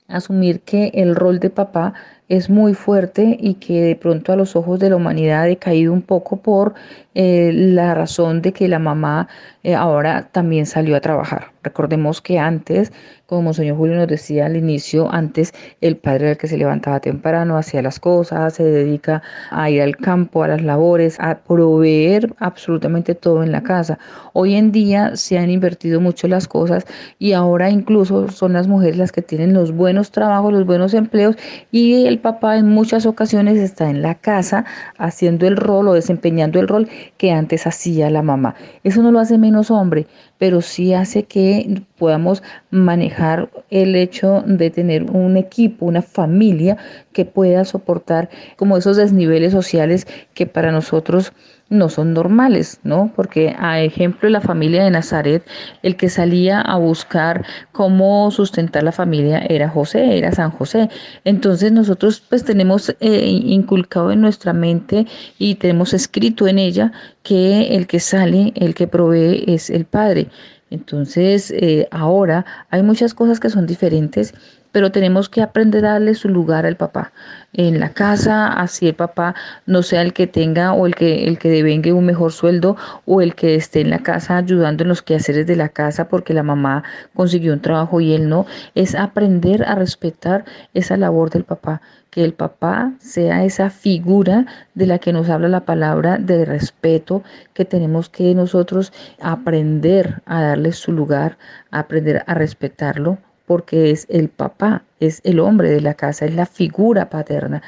[0.08, 1.94] asumir que el rol de papá
[2.30, 5.94] es muy fuerte y que de pronto a los ojos de la humanidad ha decaído
[5.94, 6.74] un poco por
[7.16, 9.28] eh, la razón de que la mamá
[9.64, 11.57] eh, ahora también salió a trabajar.
[11.68, 12.94] Recordemos que antes,
[13.26, 17.02] como señor Julio nos decía al inicio, antes el padre era el que se levantaba
[17.02, 22.34] temprano, hacía las cosas, se dedica a ir al campo, a las labores, a proveer
[22.40, 24.00] absolutamente todo en la casa.
[24.32, 26.86] Hoy en día se han invertido mucho las cosas
[27.20, 31.36] y ahora incluso son las mujeres las que tienen los buenos trabajos, los buenos empleos
[31.70, 34.64] y el papá en muchas ocasiones está en la casa
[34.98, 36.88] haciendo el rol o desempeñando el rol
[37.18, 38.56] que antes hacía la mamá.
[38.86, 40.08] Eso no lo hace menos hombre,
[40.38, 46.78] pero sí hace que podamos manejar el hecho de tener un equipo, una familia
[47.14, 51.34] que pueda soportar como esos desniveles sociales que para nosotros
[51.70, 53.12] no son normales, ¿no?
[53.16, 55.46] Porque a ejemplo la familia de Nazaret,
[55.84, 60.90] el que salía a buscar cómo sustentar la familia era José, era San José.
[61.24, 65.08] Entonces nosotros pues tenemos eh, inculcado en nuestra mente
[65.38, 66.92] y tenemos escrito en ella
[67.24, 70.30] que el que sale, el que provee es el Padre.
[70.70, 74.34] Entonces, eh, ahora hay muchas cosas que son diferentes
[74.78, 77.12] pero tenemos que aprender a darle su lugar al papá.
[77.54, 79.34] En la casa, así el papá
[79.66, 83.22] no sea el que tenga o el que el que devengue un mejor sueldo o
[83.22, 86.44] el que esté en la casa ayudando en los quehaceres de la casa porque la
[86.44, 86.84] mamá
[87.16, 88.46] consiguió un trabajo y él no,
[88.76, 90.46] es aprender a respetar
[90.76, 94.46] esa labor del papá, que el papá sea esa figura
[94.76, 100.42] de la que nos habla la palabra de respeto que tenemos que nosotros aprender a
[100.42, 101.38] darle su lugar,
[101.72, 106.46] aprender a respetarlo porque es el papá, es el hombre de la casa, es la
[106.46, 107.64] figura paterna.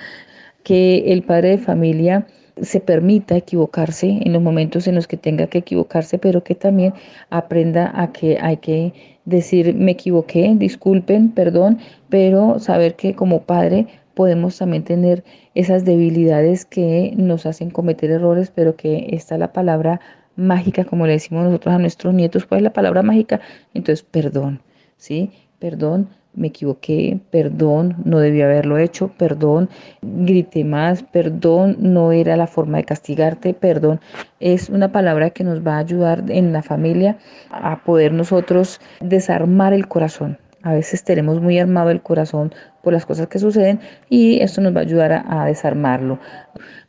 [0.64, 2.28] Que el padre de familia
[2.62, 6.94] se permita equivocarse en los momentos en los que tenga que equivocarse, pero que también
[7.30, 8.94] aprenda a que hay que
[9.26, 11.80] decir me equivoqué, disculpen, perdón,
[12.10, 13.88] pero saber que como padre
[14.20, 15.24] podemos también tener
[15.56, 20.02] esas debilidades que nos hacen cometer errores, pero que está la palabra
[20.36, 23.40] mágica, como le decimos nosotros a nuestros nietos, ¿cuál es la palabra mágica?
[23.74, 24.60] Entonces, perdón,
[24.98, 25.32] ¿sí?
[25.58, 29.70] perdón, me equivoqué, perdón, no debía haberlo hecho, perdón,
[30.02, 34.02] grité más, perdón, no era la forma de castigarte, perdón.
[34.42, 37.18] Es una palabra que nos va a ayudar en la familia
[37.52, 40.38] a poder nosotros desarmar el corazón.
[40.62, 44.76] A veces tenemos muy armado el corazón por las cosas que suceden y esto nos
[44.76, 46.20] va a ayudar a, a desarmarlo.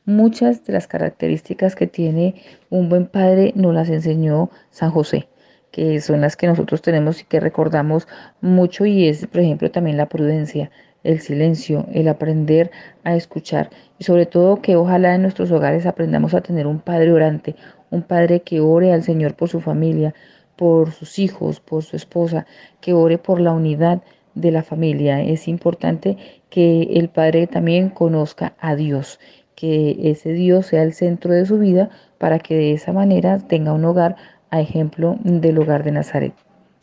[0.05, 2.35] Muchas de las características que tiene
[2.71, 5.29] un buen padre nos las enseñó San José.
[5.71, 8.09] que son las que nosotros tenemos y que recordamos
[8.41, 10.71] mucho y es, por ejemplo, también la prudencia,
[11.05, 12.71] el silencio, el aprender
[13.05, 17.13] a escuchar y sobre todo que ojalá en nuestros hogares aprendamos a tener un padre
[17.13, 17.55] orante,
[17.91, 20.15] un padre que ore al Señor por su familia,
[20.57, 22.47] por sus hijos, por su esposa,
[22.81, 24.03] que ore por la unidad
[24.35, 25.21] de la familia.
[25.23, 26.17] Es importante
[26.51, 29.21] que el padre también conozca a Dios,
[29.55, 33.73] que ese Dios sea el centro de su vida para que de esa manera tenga
[33.73, 34.17] un hogar
[34.51, 36.35] a ejemplo del hogar de Nazaret.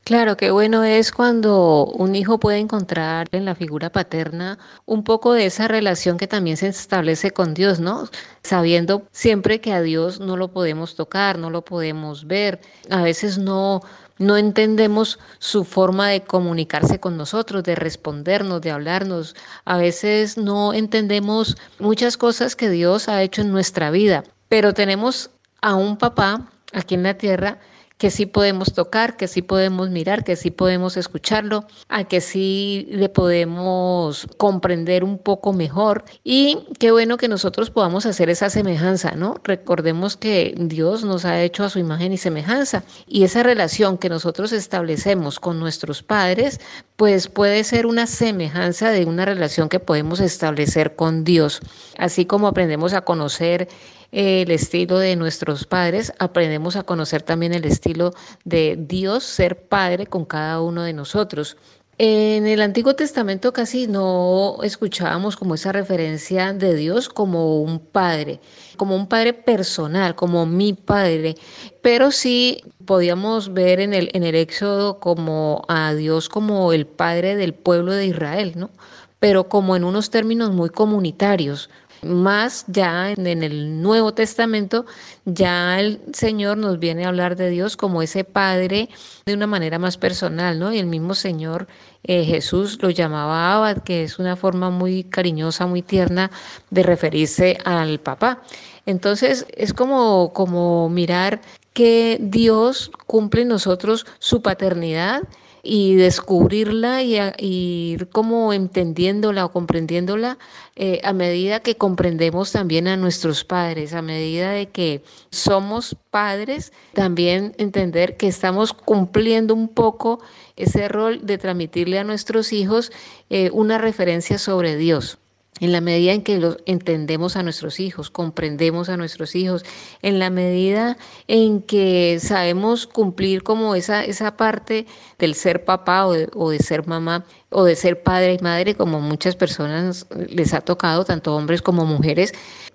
[0.07, 5.33] Claro, qué bueno es cuando un hijo puede encontrar en la figura paterna un poco
[5.33, 8.07] de esa relación que también se establece con Dios, ¿no?
[8.41, 13.37] Sabiendo siempre que a Dios no lo podemos tocar, no lo podemos ver, a veces
[13.37, 13.81] no
[14.17, 19.35] no entendemos su forma de comunicarse con nosotros, de respondernos, de hablarnos.
[19.65, 25.29] A veces no entendemos muchas cosas que Dios ha hecho en nuestra vida, pero tenemos
[25.61, 27.59] a un papá aquí en la tierra
[27.97, 32.87] que sí podemos tocar, que sí podemos mirar, que sí podemos escucharlo, a que sí
[32.91, 36.05] le podemos comprender un poco mejor.
[36.23, 39.35] Y qué bueno que nosotros podamos hacer esa semejanza, ¿no?
[39.43, 42.83] Recordemos que Dios nos ha hecho a su imagen y semejanza.
[43.07, 46.59] Y esa relación que nosotros establecemos con nuestros padres,
[46.95, 51.61] pues puede ser una semejanza de una relación que podemos establecer con Dios.
[51.97, 53.67] Así como aprendemos a conocer
[54.11, 58.13] el estilo de nuestros padres, aprendemos a conocer también el estilo
[58.45, 61.57] de Dios ser Padre con cada uno de nosotros.
[61.99, 68.39] En el Antiguo Testamento casi no escuchábamos como esa referencia de Dios como un padre,
[68.75, 71.35] como un padre personal, como mi padre,
[71.81, 77.35] pero sí podíamos ver en el, en el Éxodo como a Dios como el padre
[77.35, 78.69] del pueblo de Israel, ¿no?
[79.17, 81.71] Pero como en unos términos muy comunitarios,
[82.03, 84.85] más ya en el Nuevo Testamento,
[85.25, 88.89] ya el Señor nos viene a hablar de Dios como ese Padre
[89.25, 90.73] de una manera más personal, ¿no?
[90.73, 91.67] Y el mismo Señor
[92.03, 96.31] eh, Jesús lo llamaba Abad, que es una forma muy cariñosa, muy tierna
[96.69, 98.41] de referirse al papá.
[98.85, 101.41] Entonces es como, como mirar
[101.73, 105.21] que Dios cumple en nosotros su paternidad
[105.63, 110.37] y descubrirla y, ir como entendiéndola o comprendiéndola
[110.75, 116.71] eh, a medida que comprendemos también a nuestros padres, a medida de que somos padres,
[116.93, 120.19] también entender que estamos cumpliendo un poco
[120.55, 122.91] ese rol de transmitirle a nuestros hijos
[123.29, 125.19] eh, una referencia sobre Dios
[125.59, 129.63] en la medida en que lo entendemos a nuestros hijos, comprendemos a nuestros hijos,
[130.01, 130.97] en la medida
[131.27, 134.85] en que sabemos cumplir como esa, esa parte
[135.19, 138.75] del ser papá o de, o de ser mamá o de ser padre y madre,
[138.75, 142.33] como muchas personas les ha tocado, tanto hombres como mujeres,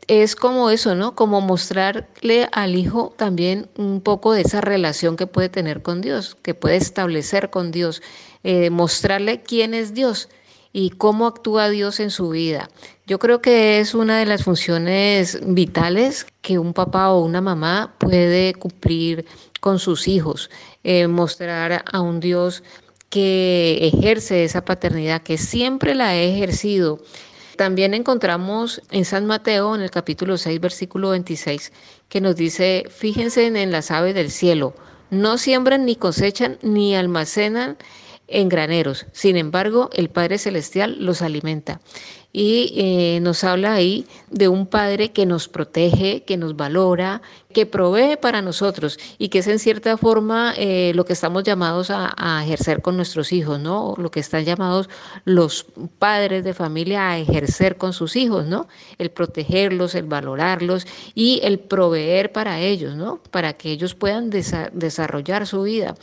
[0.09, 1.15] es como eso, ¿no?
[1.15, 6.37] Como mostrarle al hijo también un poco de esa relación que puede tener con Dios,
[6.43, 8.03] que puede establecer con Dios,
[8.43, 10.29] eh, mostrarle quién es Dios
[10.73, 12.69] y cómo actúa Dios en su vida.
[13.07, 17.95] Yo creo que es una de las funciones vitales que un papá o una mamá
[17.99, 19.27] puede cumplir
[19.61, 20.51] con sus hijos,
[20.83, 22.63] eh, mostrar a un Dios
[23.11, 26.99] que ejerce esa paternidad, que siempre la ha ejercido.
[27.57, 31.73] También encontramos en San Mateo, en el capítulo 6, versículo 26,
[32.09, 34.75] que nos dice, fíjense en las aves del cielo,
[35.11, 37.77] no siembran ni cosechan ni almacenan
[38.33, 39.07] en graneros.
[39.13, 41.81] Sin embargo, el Padre Celestial los alimenta.
[42.35, 47.21] Y eh, nos habla ahí de un Padre que nos protege, que nos valora,
[47.53, 51.91] que provee para nosotros y que es en cierta forma eh, lo que estamos llamados
[51.91, 53.95] a, ejercer con nuestros hijos, ¿no?
[53.99, 54.89] Lo que están llamados
[55.25, 55.67] los
[55.99, 58.67] padres de familia a ejercer con sus hijos, ¿no?
[58.97, 63.21] El protegerlos, el valorarlos y el proveer para ellos, ¿no?
[63.31, 65.95] Para que ellos puedan desa desarrollar su vida.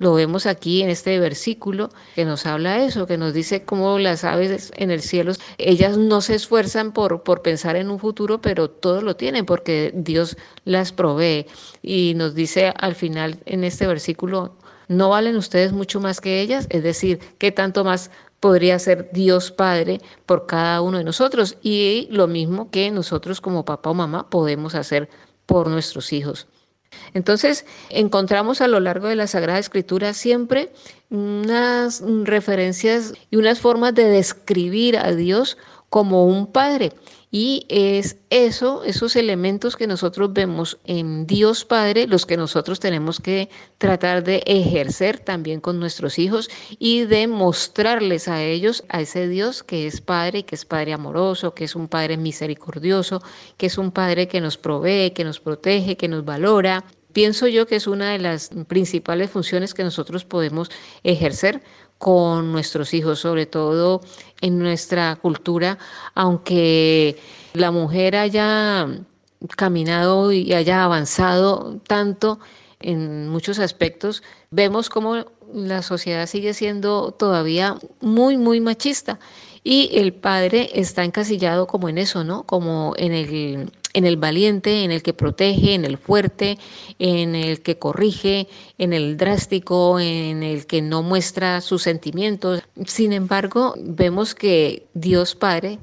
[0.00, 4.24] Lo vemos aquí en este versículo que nos habla eso, que nos dice cómo las
[4.24, 8.70] aves en el cielo, ellas no se esfuerzan por, por pensar en un futuro, pero
[8.70, 11.44] todo lo tienen porque Dios las provee.
[11.82, 14.56] Y nos dice al final en este versículo,
[14.88, 16.66] ¿no valen ustedes mucho más que ellas?
[16.70, 21.58] Es decir, ¿qué tanto más podría ser Dios Padre por cada uno de nosotros?
[21.60, 25.10] Y lo mismo que nosotros como papá o mamá podemos hacer
[25.44, 26.48] por nuestros hijos.
[27.14, 30.72] Entonces, encontramos a lo largo de la Sagrada Escritura siempre
[31.10, 36.92] unas referencias y unas formas de describir a Dios como un Padre.
[37.32, 43.20] Y es eso, esos elementos que nosotros vemos en Dios Padre, los que nosotros tenemos
[43.20, 46.50] que tratar de ejercer también con nuestros hijos
[46.80, 51.54] y de mostrarles a ellos a ese Dios que es Padre, que es Padre amoroso,
[51.54, 53.22] que es un Padre misericordioso,
[53.56, 57.66] que es un Padre que nos provee, que nos protege, que nos valora, pienso yo
[57.66, 60.70] que es una de las principales funciones que nosotros podemos
[61.02, 61.62] ejercer
[61.98, 64.00] con nuestros hijos, sobre todo
[64.40, 65.78] en nuestra cultura,
[66.14, 67.18] aunque
[67.52, 68.88] la mujer haya
[69.56, 72.40] caminado y haya avanzado tanto
[72.80, 79.18] en muchos aspectos, vemos como la sociedad sigue siendo todavía muy, muy machista
[79.62, 82.44] y el padre está encasillado como en eso, ¿no?
[82.44, 86.58] Como en el, en el valiente, en el que protege, en el fuerte,
[86.98, 92.62] en el que corrige, en el drástico, en el que no muestra sus sentimientos.
[92.86, 95.78] Sin embargo, vemos que Dios Padre,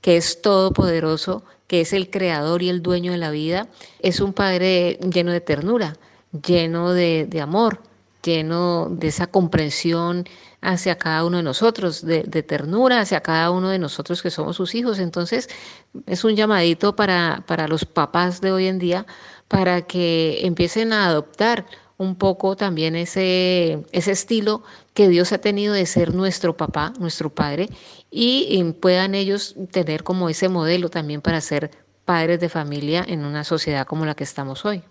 [0.00, 3.68] que es todopoderoso, que es el creador y el dueño de la vida,
[4.00, 5.96] es un Padre lleno de ternura,
[6.32, 7.80] lleno de, de amor,
[8.24, 10.24] lleno de esa comprensión
[10.60, 14.74] hacia cada uno de nosotros, de, ternura hacia cada uno de nosotros que somos sus
[14.74, 14.98] hijos.
[14.98, 15.48] Entonces,
[16.06, 19.06] es un llamadito para, para los papás de hoy en día
[19.48, 21.66] para que empiecen a adoptar
[21.96, 24.62] un poco también ese, ese estilo
[24.94, 27.68] que Dios ha tenido de ser nuestro papá, nuestro padre,
[28.10, 31.70] y puedan ellos tener como ese modelo también para ser
[32.04, 34.82] padres de familia en una sociedad como la que estamos hoy.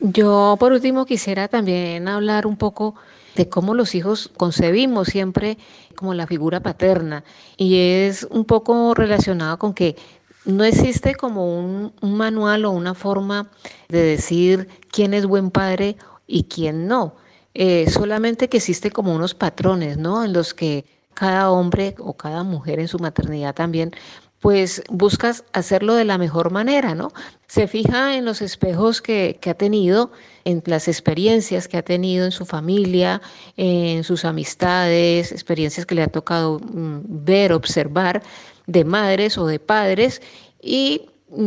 [0.00, 2.94] Yo por último quisiera también hablar un poco
[3.34, 5.58] de cómo los hijos concebimos siempre
[5.96, 7.24] como la figura paterna
[7.56, 9.96] y es un poco relacionado con que
[10.44, 13.50] no existe como un, manual o una forma
[13.88, 15.96] de decir quién es buen padre
[16.26, 17.16] y quién no.
[17.54, 20.24] Eh, solamente que existe como unos patrones, ¿no?
[20.24, 23.92] En los que cada hombre o cada mujer en su maternidad también
[24.40, 27.10] pues buscas hacerlo de la mejor manera, ¿no?
[27.48, 30.12] Se fija en los espejos que, ha tenido,
[30.44, 33.20] en las experiencias que ha tenido en su familia,
[33.56, 38.22] en sus amistades, experiencias que le ha tocado mm, ver, observar
[38.66, 40.22] de madres o de padres
[40.62, 41.06] y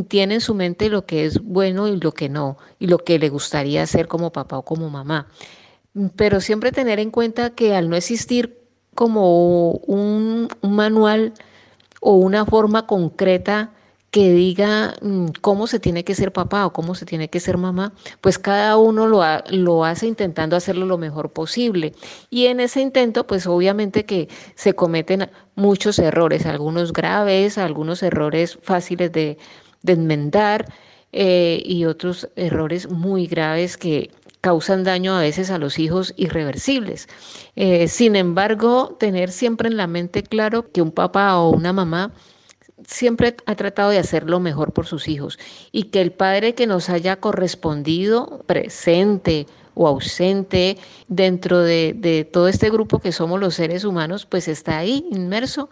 [0.10, 3.20] tiene en su mente lo que es bueno y lo que no, y lo que
[3.20, 5.28] le gustaría hacer como papá o como mamá.
[6.16, 8.60] Pero siempre tener en cuenta que al no existir
[8.96, 11.34] como un, un manual,
[12.02, 13.72] o una forma concreta
[14.12, 17.58] que diga mm, cómo se tiene que ser papá o cómo se tiene que ser
[17.58, 21.94] mamá, pues cada uno lo, lo, hace intentando hacerlo lo mejor posible.
[22.30, 28.60] Y en ese intento, pues obviamente que se cometen muchos errores, algunos graves, algunos errores
[28.62, 29.38] fáciles de,
[29.88, 30.66] enmendar
[31.14, 37.08] eh, y otros errores muy graves que causan daño a veces a los hijos irreversibles.
[37.56, 42.12] Eh, sin embargo, tener siempre en la mente claro que un papá o una mamá
[42.88, 45.38] siempre ha tratado de hacer lo mejor por sus hijos
[45.72, 50.78] y que el padre que nos haya correspondido presente o ausente
[51.08, 55.70] dentro de, todo este grupo que somos los seres humanos, pues está ahí inmerso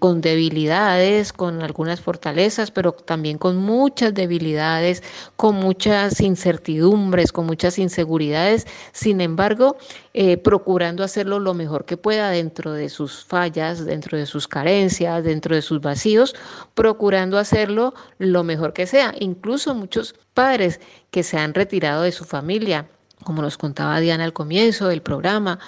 [0.00, 5.02] con debilidades, con algunas fortalezas, pero también con muchas debilidades,
[5.36, 8.66] con muchas incertidumbres, con muchas inseguridades.
[8.92, 9.76] Sin embargo,
[10.12, 15.22] eh, procurando hacerlo lo mejor que pueda dentro de sus fallas, dentro de sus carencias,
[15.22, 16.34] dentro de sus vacíos,
[16.74, 19.14] procurando hacerlo lo mejor que sea.
[19.20, 20.80] Incluso muchos padres
[21.12, 22.88] que se han retirado de su familia,
[23.24, 25.58] como nos contaba Diana al comienzo del programa,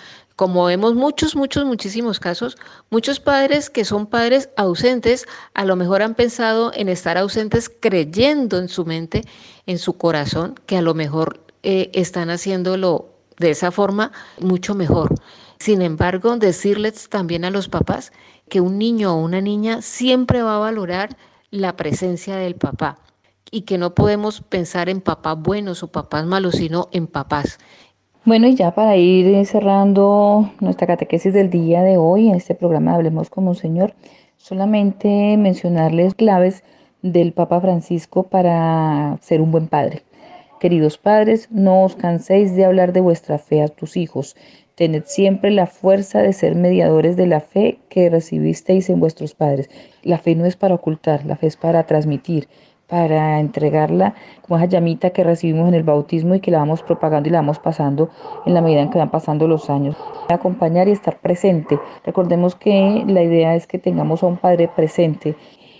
[0.40, 2.56] como vemos muchos, muchos, muchísimos casos,
[2.88, 8.56] muchos padres que son padres ausentes, a lo mejor han pensado en estar ausentes creyendo
[8.56, 9.20] en su mente,
[9.66, 15.14] en su corazón, que a lo mejor eh, están haciéndolo de esa forma mucho mejor.
[15.58, 18.10] Sin embargo, decirles también a los papás
[18.48, 21.18] que un niño o una niña siempre va a valorar
[21.50, 22.98] la presencia del papá
[23.50, 27.58] y que no podemos pensar en papás buenos o papás malos, sino en papás.
[28.30, 32.94] Bueno, y ya para ir cerrando nuestra catequesis del día de hoy, en este programa
[32.94, 33.92] Hablemos como un Señor,
[34.36, 36.62] solamente mencionarles claves
[37.02, 40.04] del Papa Francisco para ser un buen padre.
[40.60, 44.36] Queridos padres, no os canséis de hablar de vuestra fe a tus hijos.
[44.76, 49.68] Tened siempre la fuerza de ser mediadores de la fe que recibisteis en vuestros padres.
[50.04, 52.46] La fe no es para ocultar, la fe es para transmitir
[52.90, 57.28] para entregarla como esa llamita que recibimos en el bautismo y que la vamos propagando
[57.28, 58.10] y la vamos pasando
[58.44, 59.96] en la medida en que van pasando los años.
[60.28, 61.78] Acompañar y estar presente.
[62.04, 65.36] Recordemos que la idea es que tengamos a un padre presente.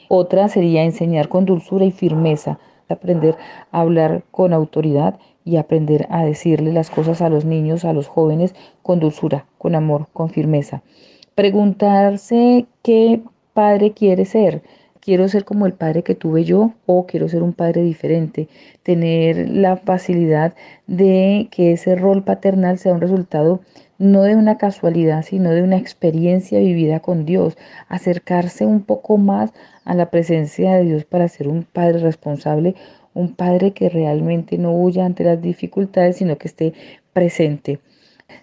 [0.09, 2.59] Otra sería enseñar con dulzura y firmeza,
[2.89, 3.37] aprender
[3.73, 8.07] a hablar con autoridad y aprender a decirle las cosas a los niños, a los
[8.07, 10.83] jóvenes, con dulzura, con amor, con firmeza.
[11.35, 13.21] Preguntarse qué
[13.53, 14.63] padre quiere ser
[15.01, 18.49] quiero ser como el padre que tuve yo o quiero ser un padre diferente,
[18.83, 20.55] tener la facilidad
[20.87, 23.61] de que ese rol paternal sea un resultado
[23.99, 29.53] no de una casualidad, sino de una experiencia vivida con Dios, acercarse un poco más
[29.85, 32.75] a la presencia de Dios para ser un padre responsable,
[33.13, 36.73] un padre que realmente no huya ante las dificultades, sino que esté
[37.13, 37.81] presente.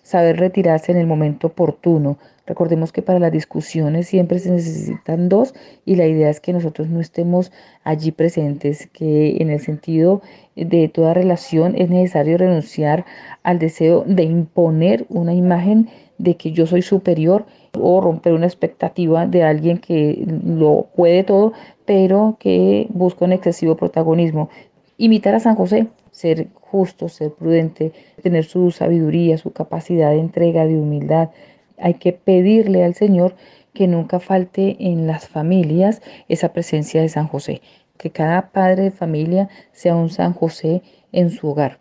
[0.03, 2.17] Saber retirarse en el momento oportuno.
[2.45, 5.53] Recordemos que para las discusiones siempre se necesitan dos
[5.85, 7.51] y la idea es que nosotros no estemos
[7.83, 10.21] allí presentes, que en el sentido
[10.55, 13.05] de toda relación es necesario renunciar
[13.43, 17.45] al deseo de imponer una imagen de que yo soy superior
[17.79, 21.53] o romper una expectativa de alguien que lo puede todo,
[21.85, 24.49] pero que busca un excesivo protagonismo.
[24.97, 27.91] Imitar a San José, ser justo, ser prudente,
[28.23, 31.29] tener su sabiduría, su capacidad de entrega, de humildad.
[31.77, 33.35] Hay que pedirle al Señor
[33.75, 37.61] que nunca falte en las familias esa presencia de San José,
[37.99, 41.77] que cada padre de familia sea un San José en su hogar.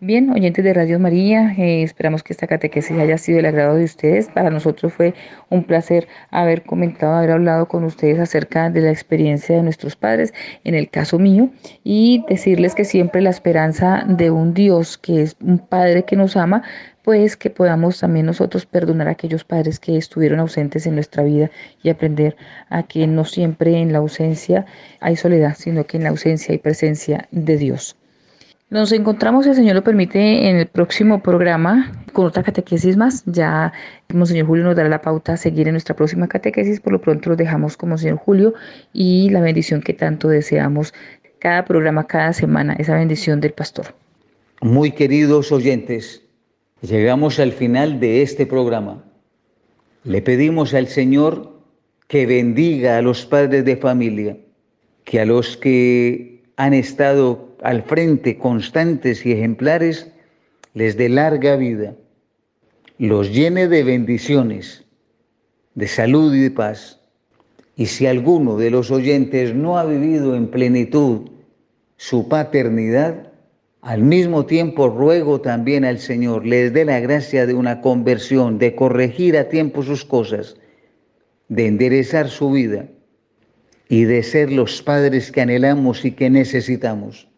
[0.00, 3.82] Bien, oyentes de Radio María, eh, esperamos que esta catequesis haya sido el agrado de
[3.82, 4.28] ustedes.
[4.28, 5.12] Para nosotros fue
[5.50, 10.32] un placer haber comentado, haber hablado con ustedes acerca de la experiencia de nuestros padres,
[10.62, 11.50] en el caso mío,
[11.82, 16.36] y decirles que siempre la esperanza de un Dios que es un Padre que nos
[16.36, 16.62] ama,
[17.02, 21.50] pues que podamos también nosotros perdonar a aquellos padres que estuvieron ausentes en nuestra vida
[21.82, 22.36] y aprender
[22.68, 24.64] a que no siempre en la ausencia
[25.00, 27.97] hay soledad, sino que en la ausencia hay presencia de Dios.
[28.70, 33.22] Nos encontramos, si el Señor lo permite, en el próximo programa con otra catequesis más.
[33.24, 33.72] Ya
[34.12, 36.78] Monseñor Julio nos dará la pauta a seguir en nuestra próxima catequesis.
[36.78, 38.52] Por lo pronto los dejamos con Monseñor Julio
[38.92, 40.92] y la bendición que tanto deseamos
[41.38, 43.94] cada programa, cada semana, esa bendición del pastor.
[44.60, 46.22] Muy queridos oyentes,
[46.82, 49.02] llegamos al final de este programa.
[50.04, 51.58] Le pedimos al Señor
[52.06, 54.36] que bendiga a los padres de familia,
[55.04, 60.10] que a los que han estado al frente constantes y ejemplares,
[60.74, 61.94] les dé larga vida,
[62.98, 64.84] los llene de bendiciones,
[65.76, 67.00] de salud y de paz.
[67.76, 71.30] Y si alguno de los oyentes no ha vivido en plenitud
[71.96, 73.32] su paternidad,
[73.80, 78.74] al mismo tiempo ruego también al Señor les dé la gracia de una conversión, de
[78.74, 80.56] corregir a tiempo sus cosas,
[81.46, 82.88] de enderezar su vida
[83.88, 87.28] y de ser los padres que anhelamos y que necesitamos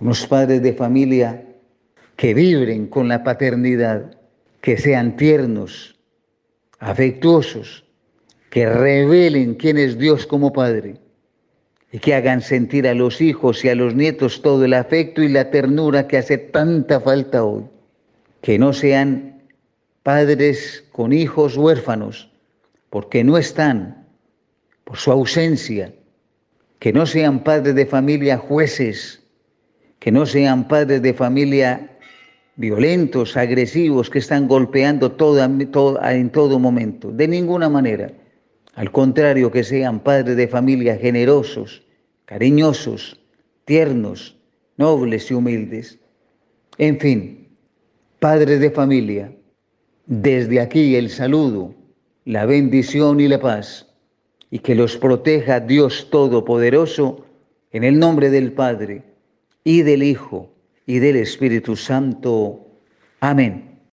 [0.00, 1.42] unos padres de familia
[2.16, 4.16] que vibren con la paternidad,
[4.60, 5.98] que sean tiernos,
[6.78, 7.84] afectuosos,
[8.50, 10.96] que revelen quién es Dios como Padre
[11.90, 15.28] y que hagan sentir a los hijos y a los nietos todo el afecto y
[15.28, 17.64] la ternura que hace tanta falta hoy.
[18.42, 19.42] Que no sean
[20.02, 22.30] padres con hijos huérfanos,
[22.90, 24.03] porque no están,
[24.84, 25.92] por su ausencia.
[26.78, 29.22] Que no sean padres de familia jueces,
[29.98, 31.90] que no sean padres de familia
[32.56, 35.16] violentos, agresivos, que están golpeando
[36.10, 38.12] en todo momento, de ninguna manera.
[38.74, 41.82] Al contrario, que sean padres de familia generosos,
[42.26, 43.20] cariñosos,
[43.64, 44.36] tiernos,
[44.76, 45.98] nobles y humildes.
[46.78, 47.48] En fin,
[48.18, 49.32] padres de familia,
[50.06, 51.74] desde aquí el saludo,
[52.24, 53.86] la bendición y la paz,
[54.50, 57.24] y que los proteja Dios Todopoderoso,
[57.72, 59.02] en el nombre del Padre,
[59.64, 60.50] y del Hijo
[60.86, 62.60] y del Espíritu Santo.
[63.20, 63.73] Amén.